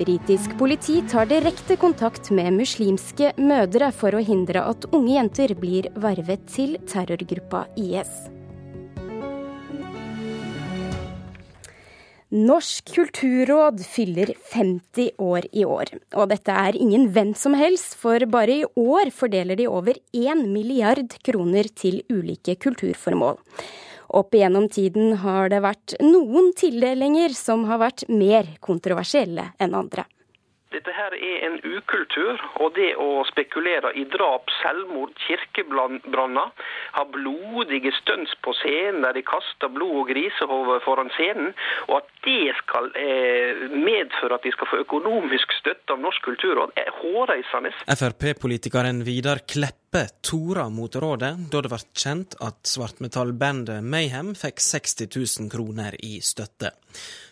Britisk 0.00 0.56
politi 0.58 0.98
tar 1.12 1.28
direkte 1.30 1.76
kontakt 1.78 2.32
med 2.34 2.56
muslimske 2.56 3.34
mødre 3.38 3.92
for 3.94 4.16
å 4.16 4.24
hindre 4.24 4.64
at 4.72 4.88
unge 4.90 5.14
jenter 5.14 5.54
blir 5.54 5.90
vervet 5.94 6.48
til 6.50 6.78
terrorgruppa 6.90 7.66
IS. 7.78 8.39
Norsk 12.30 12.92
kulturråd 12.94 13.80
fyller 13.82 14.28
50 14.52 15.10
år 15.18 15.46
i 15.50 15.64
år. 15.66 15.88
Og 16.14 16.28
dette 16.30 16.54
er 16.54 16.76
ingen 16.78 17.08
hvem 17.10 17.32
som 17.34 17.56
helst, 17.58 17.96
for 17.98 18.22
bare 18.30 18.60
i 18.60 18.68
år 18.78 19.10
fordeler 19.10 19.58
de 19.58 19.66
over 19.66 19.98
1 20.14 20.44
milliard 20.46 21.16
kroner 21.26 21.66
til 21.74 22.04
ulike 22.06 22.54
kulturformål. 22.62 23.34
Opp 24.14 24.38
igjennom 24.38 24.68
tiden 24.70 25.16
har 25.24 25.50
det 25.50 25.58
vært 25.66 25.96
noen 26.06 26.52
tildelinger 26.54 27.34
som 27.34 27.66
har 27.66 27.82
vært 27.82 28.06
mer 28.06 28.54
kontroversielle 28.62 29.50
enn 29.58 29.74
andre. 29.74 30.06
Dette 30.70 30.92
her 30.94 31.14
er 31.18 31.46
en 31.48 31.56
ukultur, 31.66 32.38
og 32.62 32.76
det 32.76 32.92
å 33.02 33.24
spekulere 33.26 33.90
i 33.98 34.04
drap, 34.12 34.52
selvmord, 34.60 35.16
kirkebranner, 35.24 36.52
ha 36.94 37.04
blodige 37.10 37.90
stunts 37.96 38.36
på 38.46 38.54
scenen 38.60 39.02
der 39.02 39.16
de 39.18 39.24
kaster 39.26 39.72
blod 39.74 39.96
og 40.04 40.12
grisehove 40.12 40.78
foran 40.84 41.10
scenen, 41.16 41.50
og 41.88 41.96
at 41.98 42.14
det 42.22 42.54
skal 42.60 42.86
eh, 42.94 43.66
medføre 43.74 44.38
at 44.38 44.46
de 44.46 44.54
skal 44.54 44.70
få 44.70 44.84
økonomisk 44.84 45.58
støtte 45.58 45.96
av 45.96 46.04
Norsk 46.06 46.22
kulturråd, 46.28 46.78
er 46.78 46.94
hårreisende. 47.00 47.74
Frp-politikeren 47.90 49.02
Vidar 49.08 49.42
Kleppe 49.92 50.08
tora 50.20 50.68
mot 50.68 50.96
rådet 50.96 51.36
da 51.50 51.60
det 51.60 51.68
ble 51.72 51.78
kjent 51.98 52.34
at 52.46 52.58
svartmetallbandet 52.62 53.82
Mayhem 53.82 54.28
fikk 54.38 54.60
60 54.62 55.08
000 55.40 55.48
kroner 55.50 55.96
i 55.98 56.20
støtte. 56.22 56.70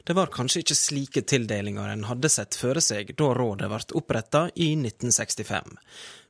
Det 0.02 0.16
var 0.18 0.32
kanskje 0.34 0.64
ikke 0.64 0.74
slike 0.74 1.22
tildelinger 1.22 1.92
en 1.92 2.02
hadde 2.08 2.30
sett 2.34 2.58
føre 2.58 2.82
seg 2.82 3.12
da 3.14 3.28
rådet 3.38 3.68
ble 3.70 3.78
oppretta 4.00 4.40
i 4.56 4.72
1965. 4.74 5.76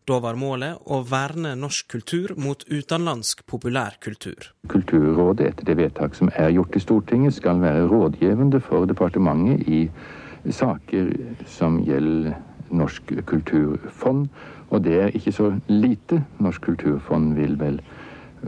Da 0.05 0.19
var 0.21 0.37
målet 0.37 0.77
å 0.85 1.01
verne 1.01 1.55
norsk 1.57 1.89
kultur 1.97 2.37
mot 2.37 2.67
utenlandsk 2.69 3.47
populærkultur. 3.49 4.53
Kulturrådet, 4.69 5.49
etter 5.55 5.71
det 5.71 5.79
vedtak 5.81 6.19
som 6.19 6.29
er 6.37 6.53
gjort 6.53 6.77
i 6.77 6.85
Stortinget, 6.85 7.39
skal 7.41 7.65
være 7.65 7.89
rådgivende 7.89 8.61
for 8.69 8.85
departementet 8.91 9.65
i 9.65 10.53
saker 10.61 11.09
som 11.57 11.81
gjelder 11.89 12.37
Norsk 12.69 13.15
kulturfond. 13.25 14.29
Og 14.69 14.83
det 14.85 14.99
er 15.01 15.17
ikke 15.17 15.33
så 15.33 15.53
lite. 15.67 16.23
Norsk 16.39 16.63
kulturfond 16.69 17.35
vil 17.39 17.57
vel 17.61 17.81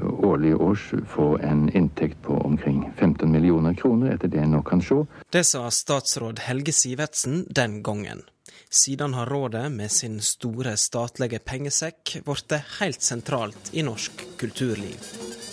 årlig 0.00 0.54
års 0.54 0.92
få 1.08 1.38
en 1.42 1.68
inntekt 1.74 2.22
på 2.22 2.36
omkring 2.46 2.92
15 2.96 3.32
millioner 3.32 3.74
kroner, 3.74 4.14
etter 4.14 4.28
det 4.28 4.42
en 4.42 4.54
nå 4.54 4.62
kan 4.62 4.82
se. 4.82 5.02
Det 5.32 5.44
sa 5.46 5.66
statsråd 5.70 6.44
Helge 6.46 6.72
Sivertsen 6.72 7.44
den 7.50 7.82
gangen. 7.82 8.22
Siden 8.70 9.14
har 9.14 9.26
rådet 9.26 9.72
med 9.72 9.90
sin 9.90 10.20
store 10.22 10.76
statlige 10.78 11.40
pengesekk 11.42 12.20
blitt 12.26 12.54
helt 12.78 13.02
sentralt 13.02 13.72
i 13.74 13.82
norsk 13.82 14.26
kulturliv. 14.38 15.49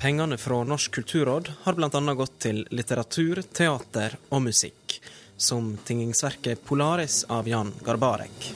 Pengene 0.00 0.36
fra 0.36 0.64
Norsk 0.64 0.94
kulturråd 0.94 1.52
har 1.62 1.74
bl.a. 1.76 2.14
gått 2.14 2.38
til 2.40 2.62
litteratur, 2.72 3.42
teater 3.52 4.14
og 4.32 4.40
musikk 4.46 4.94
som 5.36 5.74
tingingsverket 5.84 6.62
Polaris 6.64 7.26
av 7.28 7.48
Jan 7.48 7.74
Garbarek. 7.84 8.46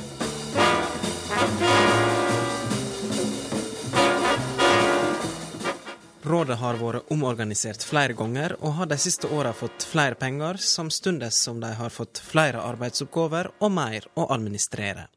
Rådet 6.25 6.57
har 6.65 6.81
vært 6.81 7.13
omorganisert 7.13 7.85
flere 7.85 8.17
ganger, 8.17 8.57
og 8.65 8.79
har 8.79 8.89
de 8.89 8.97
siste 8.97 9.29
åra 9.29 9.53
fått 9.53 9.85
flere 9.85 10.17
penger, 10.17 10.57
samtidig 10.57 11.29
som 11.37 11.61
de 11.61 11.75
har 11.77 11.93
fått 11.93 12.25
flere 12.25 12.65
arbeidsoppgaver 12.65 13.53
og 13.61 13.77
mer 13.83 14.09
å 14.17 14.31
administrere. 14.33 15.11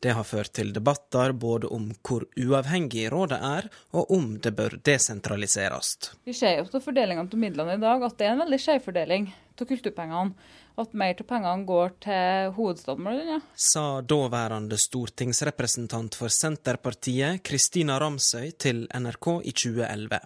Det 0.00 0.12
har 0.12 0.26
ført 0.28 0.52
til 0.56 0.74
debatter 0.76 1.32
både 1.32 1.70
om 1.72 1.88
hvor 2.04 2.26
uavhengig 2.36 3.06
rådet 3.12 3.38
er, 3.40 3.68
og 3.96 4.12
om 4.12 4.34
det 4.42 4.52
bør 4.56 4.76
desentraliseres. 4.84 5.96
Vi 6.28 6.34
ser 6.36 6.60
jo 6.60 6.68
på 6.70 6.82
fordelingen 6.84 7.24
av 7.24 7.40
midlene 7.40 7.78
i 7.78 7.82
dag 7.82 8.04
at 8.04 8.18
det 8.18 8.28
er 8.28 8.36
en 8.36 8.44
veldig 8.44 8.60
skjev 8.60 8.84
fordeling 8.84 9.30
av 9.56 9.64
kulturpengene 9.64 10.34
at 10.80 10.92
mer 10.92 11.16
av 11.16 11.28
pengene 11.28 11.66
går 11.68 11.94
til 12.04 12.54
hovedstaden 12.56 13.20
ja. 13.26 13.38
Sa 13.56 14.02
daværende 14.04 14.78
stortingsrepresentant 14.80 16.16
for 16.18 16.32
Senterpartiet 16.32 17.42
Kristina 17.46 17.98
Ramsøy 18.02 18.50
til 18.60 18.84
NRK 18.92 19.30
i 19.48 19.54
2011. 19.56 20.20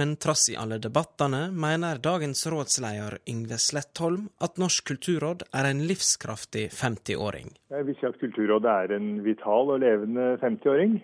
Men 0.00 0.16
trass 0.18 0.48
i 0.50 0.56
alle 0.58 0.80
debattene 0.82 1.46
mener 1.54 2.00
dagens 2.02 2.42
rådsleder 2.50 3.20
Yngve 3.30 3.60
Slettholm 3.62 4.26
at 4.42 4.58
Norsk 4.58 4.88
kulturråd 4.90 5.46
er 5.54 5.68
en 5.70 5.84
livskraftig 5.86 6.66
50-åring. 6.74 7.52
Jeg 7.70 7.86
vil 7.86 7.98
si 8.00 8.08
at 8.08 8.18
Kulturrådet 8.18 8.72
er 8.72 8.96
en 8.96 9.10
vital 9.22 9.70
og 9.76 9.84
levende 9.84 10.34
50-åring. 10.42 10.98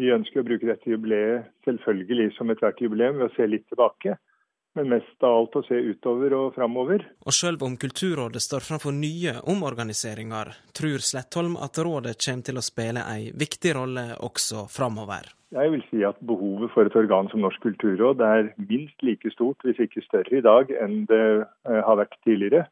Vi 0.00 0.10
ønsker 0.10 0.42
å 0.42 0.48
bruke 0.48 0.66
dette 0.66 0.90
jubileet 0.90 1.52
selvfølgelig 1.68 2.32
som 2.34 2.50
ethvert 2.50 2.80
jubileum 2.82 3.20
ved 3.20 3.28
å 3.28 3.34
se 3.36 3.46
litt 3.46 3.68
tilbake 3.70 4.16
men 4.74 4.90
mest 4.90 5.22
av 5.22 5.36
alt 5.38 5.56
å 5.58 5.62
se 5.68 5.78
utover 5.78 6.34
og 6.34 6.56
framover. 6.56 7.04
Og 7.26 7.34
sjøl 7.34 7.58
om 7.62 7.76
Kulturrådet 7.80 8.42
står 8.42 8.64
framfor 8.66 8.94
nye 8.96 9.36
omorganiseringer, 9.50 10.50
tror 10.74 11.04
Slettholm 11.04 11.54
at 11.62 11.78
rådet 11.78 12.16
kommer 12.18 12.48
til 12.48 12.58
å 12.58 12.64
spille 12.64 13.06
ei 13.12 13.30
viktig 13.44 13.74
rolle 13.78 14.06
også 14.18 14.66
framover. 14.72 15.30
Jeg 15.54 15.70
vil 15.70 15.84
si 15.86 16.02
at 16.02 16.18
behovet 16.26 16.72
for 16.74 16.88
et 16.88 16.96
organ 16.98 17.28
som 17.30 17.44
Norsk 17.44 17.62
kulturråd 17.62 18.22
er 18.26 18.50
minst 18.58 19.04
like 19.06 19.30
stort, 19.30 19.60
hvis 19.62 19.78
ikke 19.84 20.02
større 20.02 20.40
i 20.40 20.42
dag 20.42 20.72
enn 20.82 21.04
det 21.10 21.22
eh, 21.44 21.80
har 21.86 22.00
vært 22.00 22.18
tidligere. 22.26 22.64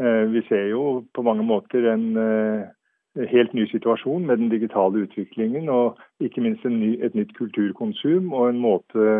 Eh, 0.00 0.24
vi 0.32 0.40
ser 0.48 0.70
jo 0.70 1.02
på 1.12 1.24
mange 1.26 1.44
måter 1.44 1.84
en 1.92 2.06
eh, 2.16 3.26
helt 3.28 3.52
ny 3.56 3.66
situasjon 3.68 4.24
med 4.28 4.40
den 4.40 4.48
digitale 4.52 5.04
utviklingen, 5.04 5.68
og 5.68 6.00
ikke 6.24 6.40
minst 6.44 6.64
ny, 6.64 6.94
et 7.04 7.16
nytt 7.16 7.36
kulturkonsum 7.36 8.32
og 8.32 8.48
en 8.48 8.64
måte 8.64 9.16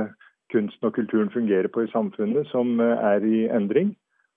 kunsten 0.52 0.88
og 0.88 0.94
kulturen 0.96 1.30
fungerer 1.34 1.68
på 1.72 1.84
i 1.84 1.90
samfunnet, 1.92 2.48
som 2.52 2.80
eh, 2.80 3.06
er 3.12 3.24
i 3.26 3.46
endring. 3.52 3.94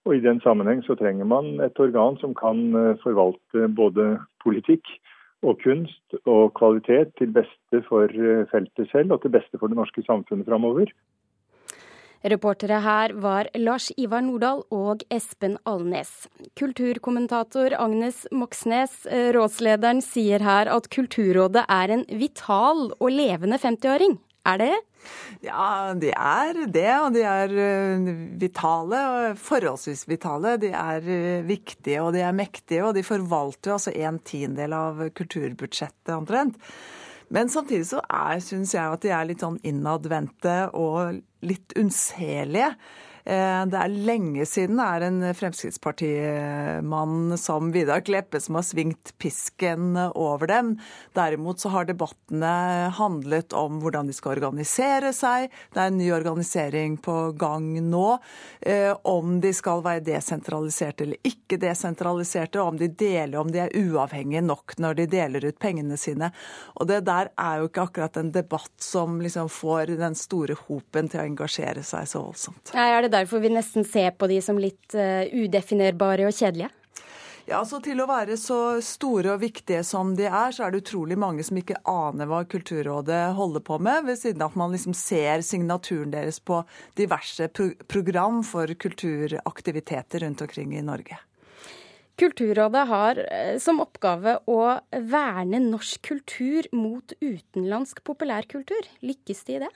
Og 0.07 0.15
I 0.15 0.23
den 0.23 0.39
sammenheng 0.41 0.81
så 0.85 0.95
trenger 0.97 1.27
man 1.27 1.59
et 1.63 1.79
organ 1.79 2.17
som 2.21 2.33
kan 2.37 2.69
eh, 2.75 2.97
forvalte 3.03 3.69
både 3.75 4.15
politikk 4.43 4.87
og 5.45 5.59
kunst 5.63 6.19
og 6.25 6.51
kvalitet 6.59 7.13
til 7.19 7.31
beste 7.35 7.83
for 7.87 8.09
eh, 8.09 8.47
feltet 8.51 8.91
selv 8.91 9.15
og 9.15 9.23
til 9.23 9.35
beste 9.35 9.59
for 9.59 9.71
det 9.71 9.79
norske 9.79 10.03
samfunnet 10.07 10.49
framover. 10.49 10.91
Reportere 12.19 12.81
her 12.83 13.13
var 13.23 13.47
Lars 13.55 13.93
Ivar 13.95 14.19
Nordahl 14.25 14.65
og 14.75 15.05
Espen 15.07 15.55
Alnes. 15.63 16.27
Kulturkommentator 16.59 17.77
Agnes 17.79 18.25
Moxnes, 18.35 19.05
rådslederen, 19.07 20.03
sier 20.03 20.43
her 20.43 20.67
at 20.67 20.89
Kulturrådet 20.91 21.63
er 21.71 21.93
en 21.95 22.03
vital 22.19 22.89
og 22.91 23.13
levende 23.15 23.55
50-åring. 23.55 24.17
Er 24.49 24.61
det? 24.61 24.75
Ja, 25.45 25.93
de 25.95 26.11
er 26.11 26.61
det. 26.67 26.91
Og 26.99 27.13
de 27.15 27.23
er 27.27 27.55
eh, 27.63 28.13
vitale, 28.41 29.01
forholdsvis 29.39 30.05
vitale. 30.09 30.55
De 30.61 30.71
er 30.75 31.09
eh, 31.09 31.43
viktige 31.47 32.03
og 32.03 32.13
de 32.15 32.23
er 32.25 32.35
mektige, 32.35 32.83
og 32.87 32.95
de 32.97 33.05
forvalter 33.05 33.71
jo 33.71 33.77
altså 33.77 33.95
en 33.95 34.21
tiendedel 34.25 34.77
av 34.77 35.03
kulturbudsjettet 35.17 36.15
omtrent. 36.15 36.57
Men 37.29 37.51
samtidig 37.51 37.85
så 37.91 38.01
syns 38.41 38.73
jeg 38.73 38.95
at 38.95 39.03
de 39.05 39.13
er 39.13 39.27
litt 39.29 39.43
sånn 39.45 39.59
innadvendte 39.67 40.71
og 40.73 41.19
litt 41.45 41.75
unnselige. 41.77 42.71
Eh, 43.23 43.65
det 43.69 43.79
er 43.79 43.95
lenge 44.07 44.45
siden 44.47 44.79
det 44.79 44.85
er 44.85 45.01
en 45.07 45.35
Fremskrittspartimann 45.35 47.37
som 47.37 47.71
Vidar 47.75 48.01
Kleppe 48.05 48.39
som 48.41 48.55
har 48.59 48.65
svingt 48.67 49.13
pisken 49.21 49.97
over 50.13 50.47
dem. 50.47 50.79
Derimot 51.17 51.59
så 51.59 51.69
har 51.73 51.85
debattene 51.89 52.53
handlet 52.95 53.53
om 53.57 53.79
hvordan 53.83 54.07
de 54.09 54.15
skal 54.15 54.37
organisere 54.37 55.11
seg. 55.15 55.49
Det 55.73 55.81
er 55.81 55.87
en 55.91 55.99
ny 55.99 56.11
organisering 56.15 56.97
på 57.03 57.15
gang 57.39 57.65
nå. 57.89 58.17
Eh, 58.61 58.93
om 59.03 59.39
de 59.41 59.53
skal 59.55 59.83
være 59.85 60.05
desentraliserte 60.07 61.03
eller 61.05 61.17
ikke 61.27 61.59
desentraliserte, 61.61 62.61
og 62.61 62.67
om 62.73 62.77
de 62.79 62.87
deler, 62.87 63.39
om 63.39 63.51
de 63.51 63.59
er 63.65 63.77
uavhengige 63.77 64.43
nok 64.45 64.77
når 64.79 64.93
de 65.01 65.05
deler 65.11 65.49
ut 65.49 65.59
pengene 65.59 65.97
sine. 65.99 66.31
Og 66.79 66.87
det 66.89 67.01
der 67.07 67.31
er 67.39 67.59
jo 67.59 67.65
ikke 67.69 67.85
akkurat 67.87 68.17
en 68.19 68.31
debatt 68.35 68.73
som 68.83 69.19
liksom 69.23 69.49
får 69.51 69.95
den 69.99 70.15
store 70.17 70.55
hopen 70.67 71.09
til 71.09 71.21
å 71.21 71.27
engasjere 71.27 71.83
seg 71.85 72.07
så 72.09 72.23
voldsomt. 72.23 72.73
Nei, 72.75 72.89
er 72.93 73.01
det 73.05 73.13
derfor 73.19 73.43
vi 73.43 73.53
nesten 73.53 73.85
ser 73.87 74.15
på 74.17 74.27
de 74.31 74.41
som 74.43 74.59
litt 74.59 74.95
uh, 74.97 75.27
udefinerbare 75.29 76.27
og 76.27 76.35
kjedelige? 76.35 76.71
Ja, 77.49 77.63
altså 77.63 77.79
Til 77.81 77.97
å 78.03 78.05
være 78.05 78.35
så 78.37 78.77
store 78.85 79.31
og 79.33 79.39
viktige 79.41 79.81
som 79.87 80.11
de 80.17 80.27
er, 80.27 80.51
så 80.53 80.67
er 80.67 80.73
det 80.73 80.83
utrolig 80.83 81.15
mange 81.17 81.41
som 81.45 81.57
ikke 81.57 81.79
aner 81.89 82.29
hva 82.29 82.43
Kulturrådet 82.45 83.23
holder 83.39 83.63
på 83.65 83.79
med, 83.81 84.05
ved 84.05 84.19
siden 84.21 84.43
av 84.45 84.51
at 84.51 84.59
man 84.61 84.75
liksom 84.75 84.93
ser 84.93 85.41
signaturen 85.41 86.13
deres 86.13 86.37
på 86.45 86.61
diverse 86.99 87.49
pro 87.49 87.71
program 87.89 88.43
for 88.45 88.69
kulturaktiviteter 88.69 90.27
rundt 90.27 90.45
omkring 90.45 90.77
i 90.77 90.85
Norge. 90.85 91.17
Kulturrådet 92.21 92.85
har 92.91 93.23
eh, 93.25 93.57
som 93.63 93.81
oppgave 93.81 94.37
å 94.45 94.61
verne 95.09 95.63
norsk 95.63 96.05
kultur 96.05 96.69
mot 96.75 97.17
utenlandsk 97.17 98.03
populærkultur. 98.05 98.93
Lykkes 99.01 99.45
de 99.47 99.57
i 99.57 99.61
det? 99.65 99.73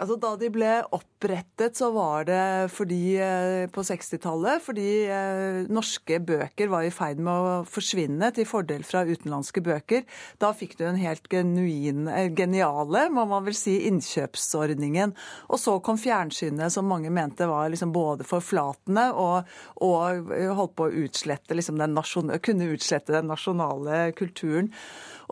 Altså, 0.00 0.16
da 0.18 0.32
de 0.38 0.48
ble 0.52 0.70
opprettet, 0.94 1.76
så 1.78 1.90
var 1.94 2.26
det 2.26 2.40
fordi, 2.74 3.16
eh, 3.22 3.66
på 3.70 3.84
60-tallet 3.86 4.62
fordi 4.64 4.88
eh, 5.06 5.60
norske 5.70 6.18
bøker 6.24 6.70
var 6.72 6.86
i 6.86 6.92
ferd 6.94 7.22
med 7.22 7.32
å 7.32 7.52
forsvinne 7.68 8.30
til 8.34 8.48
fordel 8.48 8.82
fra 8.86 9.04
utenlandske 9.06 9.62
bøker. 9.64 10.02
Da 10.42 10.50
fikk 10.56 10.76
du 10.80 10.84
en 10.88 10.98
helt 10.98 11.28
genuin, 11.30 12.08
eh, 12.08 12.30
geniale, 12.34 13.06
må 13.14 13.26
man 13.30 13.46
vel 13.46 13.56
si, 13.58 13.76
innkjøpsordningen. 13.90 15.14
Og 15.50 15.62
så 15.62 15.78
kom 15.84 16.00
fjernsynet, 16.00 16.74
som 16.74 16.90
mange 16.90 17.12
mente 17.14 17.46
var 17.50 17.70
liksom 17.70 17.94
både 17.94 18.26
forflatende 18.26 19.10
og, 19.14 19.50
og 19.84 20.34
holdt 20.58 20.76
på 20.78 20.88
å 20.88 20.94
utslette 21.04 21.54
liksom 21.54 21.78
den 21.78 21.94
nasjon, 21.94 22.34
kunne 22.42 22.72
utslette 22.74 23.14
den 23.14 23.30
nasjonale 23.30 24.08
kulturen. 24.18 24.72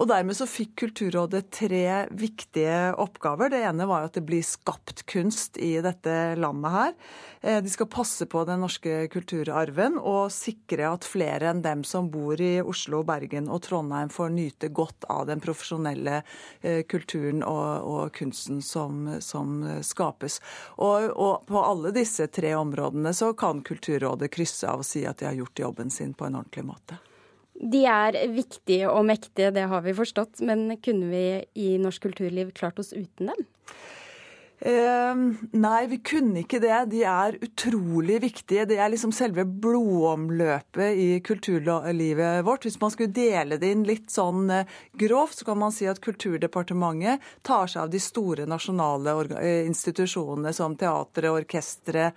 Og 0.01 0.09
dermed 0.09 0.37
så 0.37 0.49
fikk 0.49 0.73
Kulturrådet 0.83 1.45
tre 1.53 1.85
viktige 2.17 2.95
oppgaver. 3.01 3.53
Det 3.53 3.61
ene 3.69 3.87
var 3.87 4.07
at 4.07 4.17
det 4.17 4.25
blir 4.27 4.43
skapt 4.53 5.05
kunst 5.11 5.57
i 5.57 5.75
dette 5.85 6.17
landet 6.41 6.75
her. 6.75 6.95
Eh, 7.41 7.59
de 7.65 7.71
skal 7.73 7.89
passe 7.91 8.27
på 8.31 8.45
den 8.49 8.63
norske 8.63 9.07
kulturarven 9.13 9.99
og 9.99 10.33
sikre 10.35 10.93
at 10.93 11.07
flere 11.09 11.51
enn 11.51 11.63
dem 11.65 11.85
som 11.89 12.11
bor 12.13 12.41
i 12.41 12.55
Oslo, 12.63 13.03
Bergen 13.07 13.51
og 13.53 13.65
Trondheim 13.67 14.13
får 14.13 14.35
nyte 14.37 14.73
godt 14.75 15.09
av 15.13 15.27
den 15.31 15.43
profesjonelle 15.43 16.21
eh, 16.61 16.83
kulturen 16.89 17.43
og, 17.47 17.89
og 17.89 18.13
kunsten 18.17 18.63
som, 18.63 19.09
som 19.21 19.63
skapes. 19.83 20.41
Og, 20.77 21.11
og, 21.13 21.47
på 21.49 21.63
alle 21.63 21.95
disse 21.95 22.29
tre 22.33 22.55
områdene 22.59 23.15
så 23.17 23.33
kan 23.39 23.61
Kulturrådet 23.63 24.31
krysse 24.35 24.69
av 24.69 24.83
og 24.83 24.87
si 24.87 25.05
at 25.09 25.21
de 25.21 25.29
har 25.29 25.39
gjort 25.39 25.61
jobben 25.65 25.91
sin 25.91 26.13
på 26.15 26.27
en 26.27 26.41
ordentlig 26.41 26.65
måte. 26.67 26.99
De 27.63 27.85
er 27.87 28.17
viktige 28.33 28.91
og 28.91 29.05
mektige, 29.07 29.53
det 29.55 29.69
har 29.71 29.85
vi 29.85 29.95
forstått. 29.95 30.41
Men 30.47 30.79
kunne 30.83 31.11
vi 31.13 31.25
i 31.55 31.77
norsk 31.79 32.09
kulturliv 32.09 32.51
klart 32.59 32.81
oss 32.83 32.93
uten 32.93 33.31
dem? 33.31 33.45
Eh, 34.65 35.15
nei, 35.59 35.87
vi 35.91 35.97
kunne 36.07 36.45
ikke 36.45 36.61
det. 36.63 36.75
De 36.93 37.01
er 37.09 37.35
utrolig 37.43 38.21
viktige. 38.23 38.67
Det 38.71 38.77
er 38.79 38.93
liksom 38.93 39.11
selve 39.15 39.43
blodomløpet 39.43 41.01
i 41.03 41.09
kulturlivet 41.27 42.45
vårt. 42.47 42.69
Hvis 42.69 42.79
man 42.79 42.93
skulle 42.95 43.11
dele 43.11 43.59
det 43.59 43.73
inn 43.75 43.83
litt 43.89 44.13
sånn 44.15 44.47
eh, 44.55 44.71
grovt, 45.03 45.41
så 45.41 45.49
kan 45.51 45.59
man 45.65 45.75
si 45.75 45.89
at 45.91 45.99
Kulturdepartementet 46.03 47.27
tar 47.43 47.67
seg 47.73 47.89
av 47.89 47.91
de 47.91 48.03
store 48.03 48.47
nasjonale 48.47 49.17
eh, 49.41 49.65
institusjonene 49.67 50.55
som 50.55 50.79
teatre, 50.79 51.35
orkestre, 51.35 52.13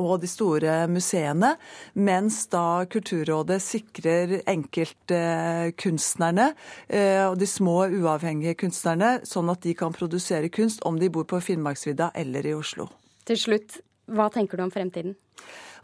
og 0.00 0.20
de 0.22 0.28
store 0.30 0.86
museene, 0.90 1.54
mens 1.94 2.46
da 2.52 2.84
Kulturrådet 2.90 3.60
sikrer 3.62 4.40
enkeltkunstnerne 4.50 6.48
eh, 6.88 7.24
og 7.28 7.38
de 7.38 7.46
små 7.48 7.84
uavhengige 7.86 8.56
kunstnerne, 8.64 9.20
sånn 9.28 9.50
at 9.52 9.62
de 9.66 9.74
kan 9.78 9.94
produsere 9.94 10.50
kunst 10.52 10.82
om 10.88 10.98
de 11.00 11.10
bor 11.14 11.26
på 11.30 11.40
Finnmarksvidda 11.42 12.10
eller 12.18 12.46
i 12.46 12.56
Oslo. 12.58 12.88
Til 13.28 13.38
slutt, 13.40 13.78
hva 14.10 14.28
tenker 14.32 14.58
du 14.58 14.66
om 14.66 14.74
fremtiden? 14.74 15.14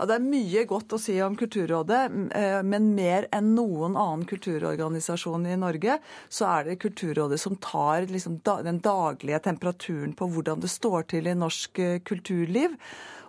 Ja, 0.00 0.06
det 0.08 0.14
er 0.16 0.22
mye 0.24 0.60
godt 0.64 0.94
å 0.96 0.98
si 0.98 1.12
om 1.20 1.34
Kulturrådet, 1.36 1.98
eh, 2.32 2.62
men 2.64 2.86
mer 2.96 3.26
enn 3.36 3.50
noen 3.52 3.98
annen 4.00 4.22
kulturorganisasjon 4.24 5.42
i 5.44 5.58
Norge, 5.60 5.98
så 6.32 6.46
er 6.48 6.70
det 6.70 6.78
Kulturrådet 6.80 7.36
som 7.42 7.58
tar 7.60 8.06
liksom 8.08 8.38
den 8.40 8.78
daglige 8.80 9.42
temperaturen 9.44 10.14
på 10.16 10.30
hvordan 10.32 10.62
det 10.62 10.70
står 10.72 11.04
til 11.12 11.28
i 11.28 11.34
norsk 11.36 11.80
eh, 11.84 11.98
kulturliv. 12.00 12.78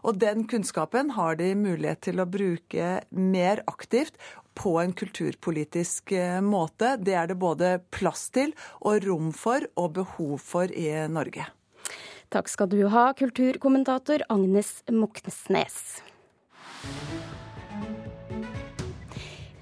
Og 0.08 0.22
den 0.22 0.46
kunnskapen 0.48 1.12
har 1.18 1.36
de 1.42 1.50
mulighet 1.60 2.06
til 2.08 2.24
å 2.24 2.26
bruke 2.38 3.02
mer 3.12 3.64
aktivt 3.68 4.16
på 4.56 4.78
en 4.80 4.94
kulturpolitisk 4.96 6.14
eh, 6.16 6.38
måte. 6.40 6.94
Det 7.04 7.18
er 7.20 7.28
det 7.34 7.38
både 7.42 7.82
plass 7.92 8.30
til 8.32 8.56
og 8.80 9.04
rom 9.04 9.34
for 9.36 9.68
og 9.76 9.98
behov 10.00 10.40
for 10.40 10.72
i 10.72 10.88
Norge. 11.12 11.50
Takk 12.32 12.48
skal 12.48 12.72
du 12.72 12.80
ha, 12.96 13.10
kulturkommentator 13.20 14.24
Agnes 14.32 14.72
Moxnes. 14.88 16.00
you 16.84 17.51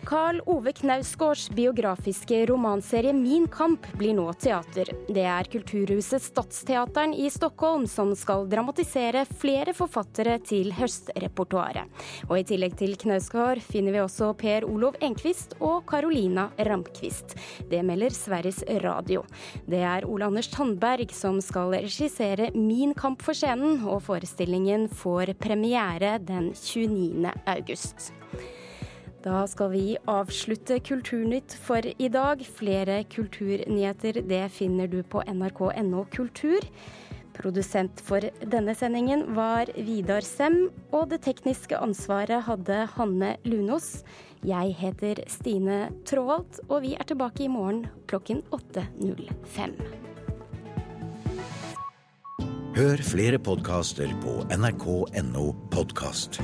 Karl 0.09 0.39
Ove 0.45 0.71
Knausgårds 0.71 1.49
biografiske 1.49 2.45
romanserie 2.45 3.13
'Min 3.13 3.47
kamp' 3.47 3.97
blir 3.97 4.13
nå 4.17 4.33
teater. 4.33 4.89
Det 5.07 5.21
er 5.21 5.43
Kulturhuset 5.43 6.21
Stadsteateren 6.21 7.13
i 7.13 7.29
Stockholm 7.29 7.85
som 7.87 8.15
skal 8.17 8.47
dramatisere 8.49 9.21
flere 9.29 9.75
forfattere 9.77 10.39
til 10.41 10.73
høstrepertoaret. 10.73 11.85
Og 12.25 12.39
i 12.39 12.43
tillegg 12.43 12.73
til 12.81 12.97
Knausgård 12.97 13.61
finner 13.61 13.93
vi 13.93 14.01
også 14.01 14.33
Per 14.33 14.65
Olov 14.65 14.97
Enquist 14.99 15.53
og 15.61 15.85
Carolina 15.85 16.49
Ramqvist. 16.57 17.37
Det 17.69 17.85
melder 17.85 18.09
Sveriges 18.09 18.63
Radio. 18.81 19.27
Det 19.69 19.85
er 19.85 20.09
Ole 20.09 20.25
Anders 20.25 20.49
Tandberg 20.49 21.13
som 21.13 21.37
skal 21.39 21.69
regissere 21.85 22.49
'Min 22.55 22.95
kamp' 22.95 23.21
for 23.21 23.33
scenen, 23.33 23.85
og 23.85 24.01
forestillingen 24.01 24.89
får 24.89 25.37
premiere 25.37 26.17
den 26.17 26.55
29. 26.55 27.29
august. 27.45 28.11
Da 29.19 29.43
skal 29.51 29.73
vi 29.73 29.97
avslutte 30.07 30.79
Kulturnytt 30.79 31.51
for 31.59 31.83
i 31.83 32.07
dag. 32.07 32.39
Flere 32.39 33.01
kulturnyheter 33.03 34.21
det 34.23 34.45
finner 34.55 34.87
du 34.87 35.01
på 35.03 35.23
nrk.no 35.27 36.05
kultur. 36.13 36.63
Produsent 37.35 37.99
for 38.03 38.23
denne 38.51 38.75
sendingen 38.75 39.25
var 39.35 39.71
Vidar 39.75 40.23
Sem, 40.27 40.69
og 40.91 41.09
det 41.11 41.21
tekniske 41.27 41.77
ansvaret 41.79 42.47
hadde 42.47 42.81
Hanne 42.95 43.35
Lunås. 43.47 44.01
Jeg 44.43 44.75
heter 44.79 45.23
Stine 45.31 45.89
Tråholt, 46.07 46.61
og 46.69 46.83
vi 46.87 46.95
er 46.95 47.07
tilbake 47.07 47.43
i 47.47 47.51
morgen 47.51 47.85
klokken 48.11 48.43
8.05. 48.55 49.75
Hør 52.79 53.03
flere 53.03 53.39
podkaster 53.43 54.11
på 54.23 54.39
nrk.no 54.55 55.45
podkast. 55.75 56.39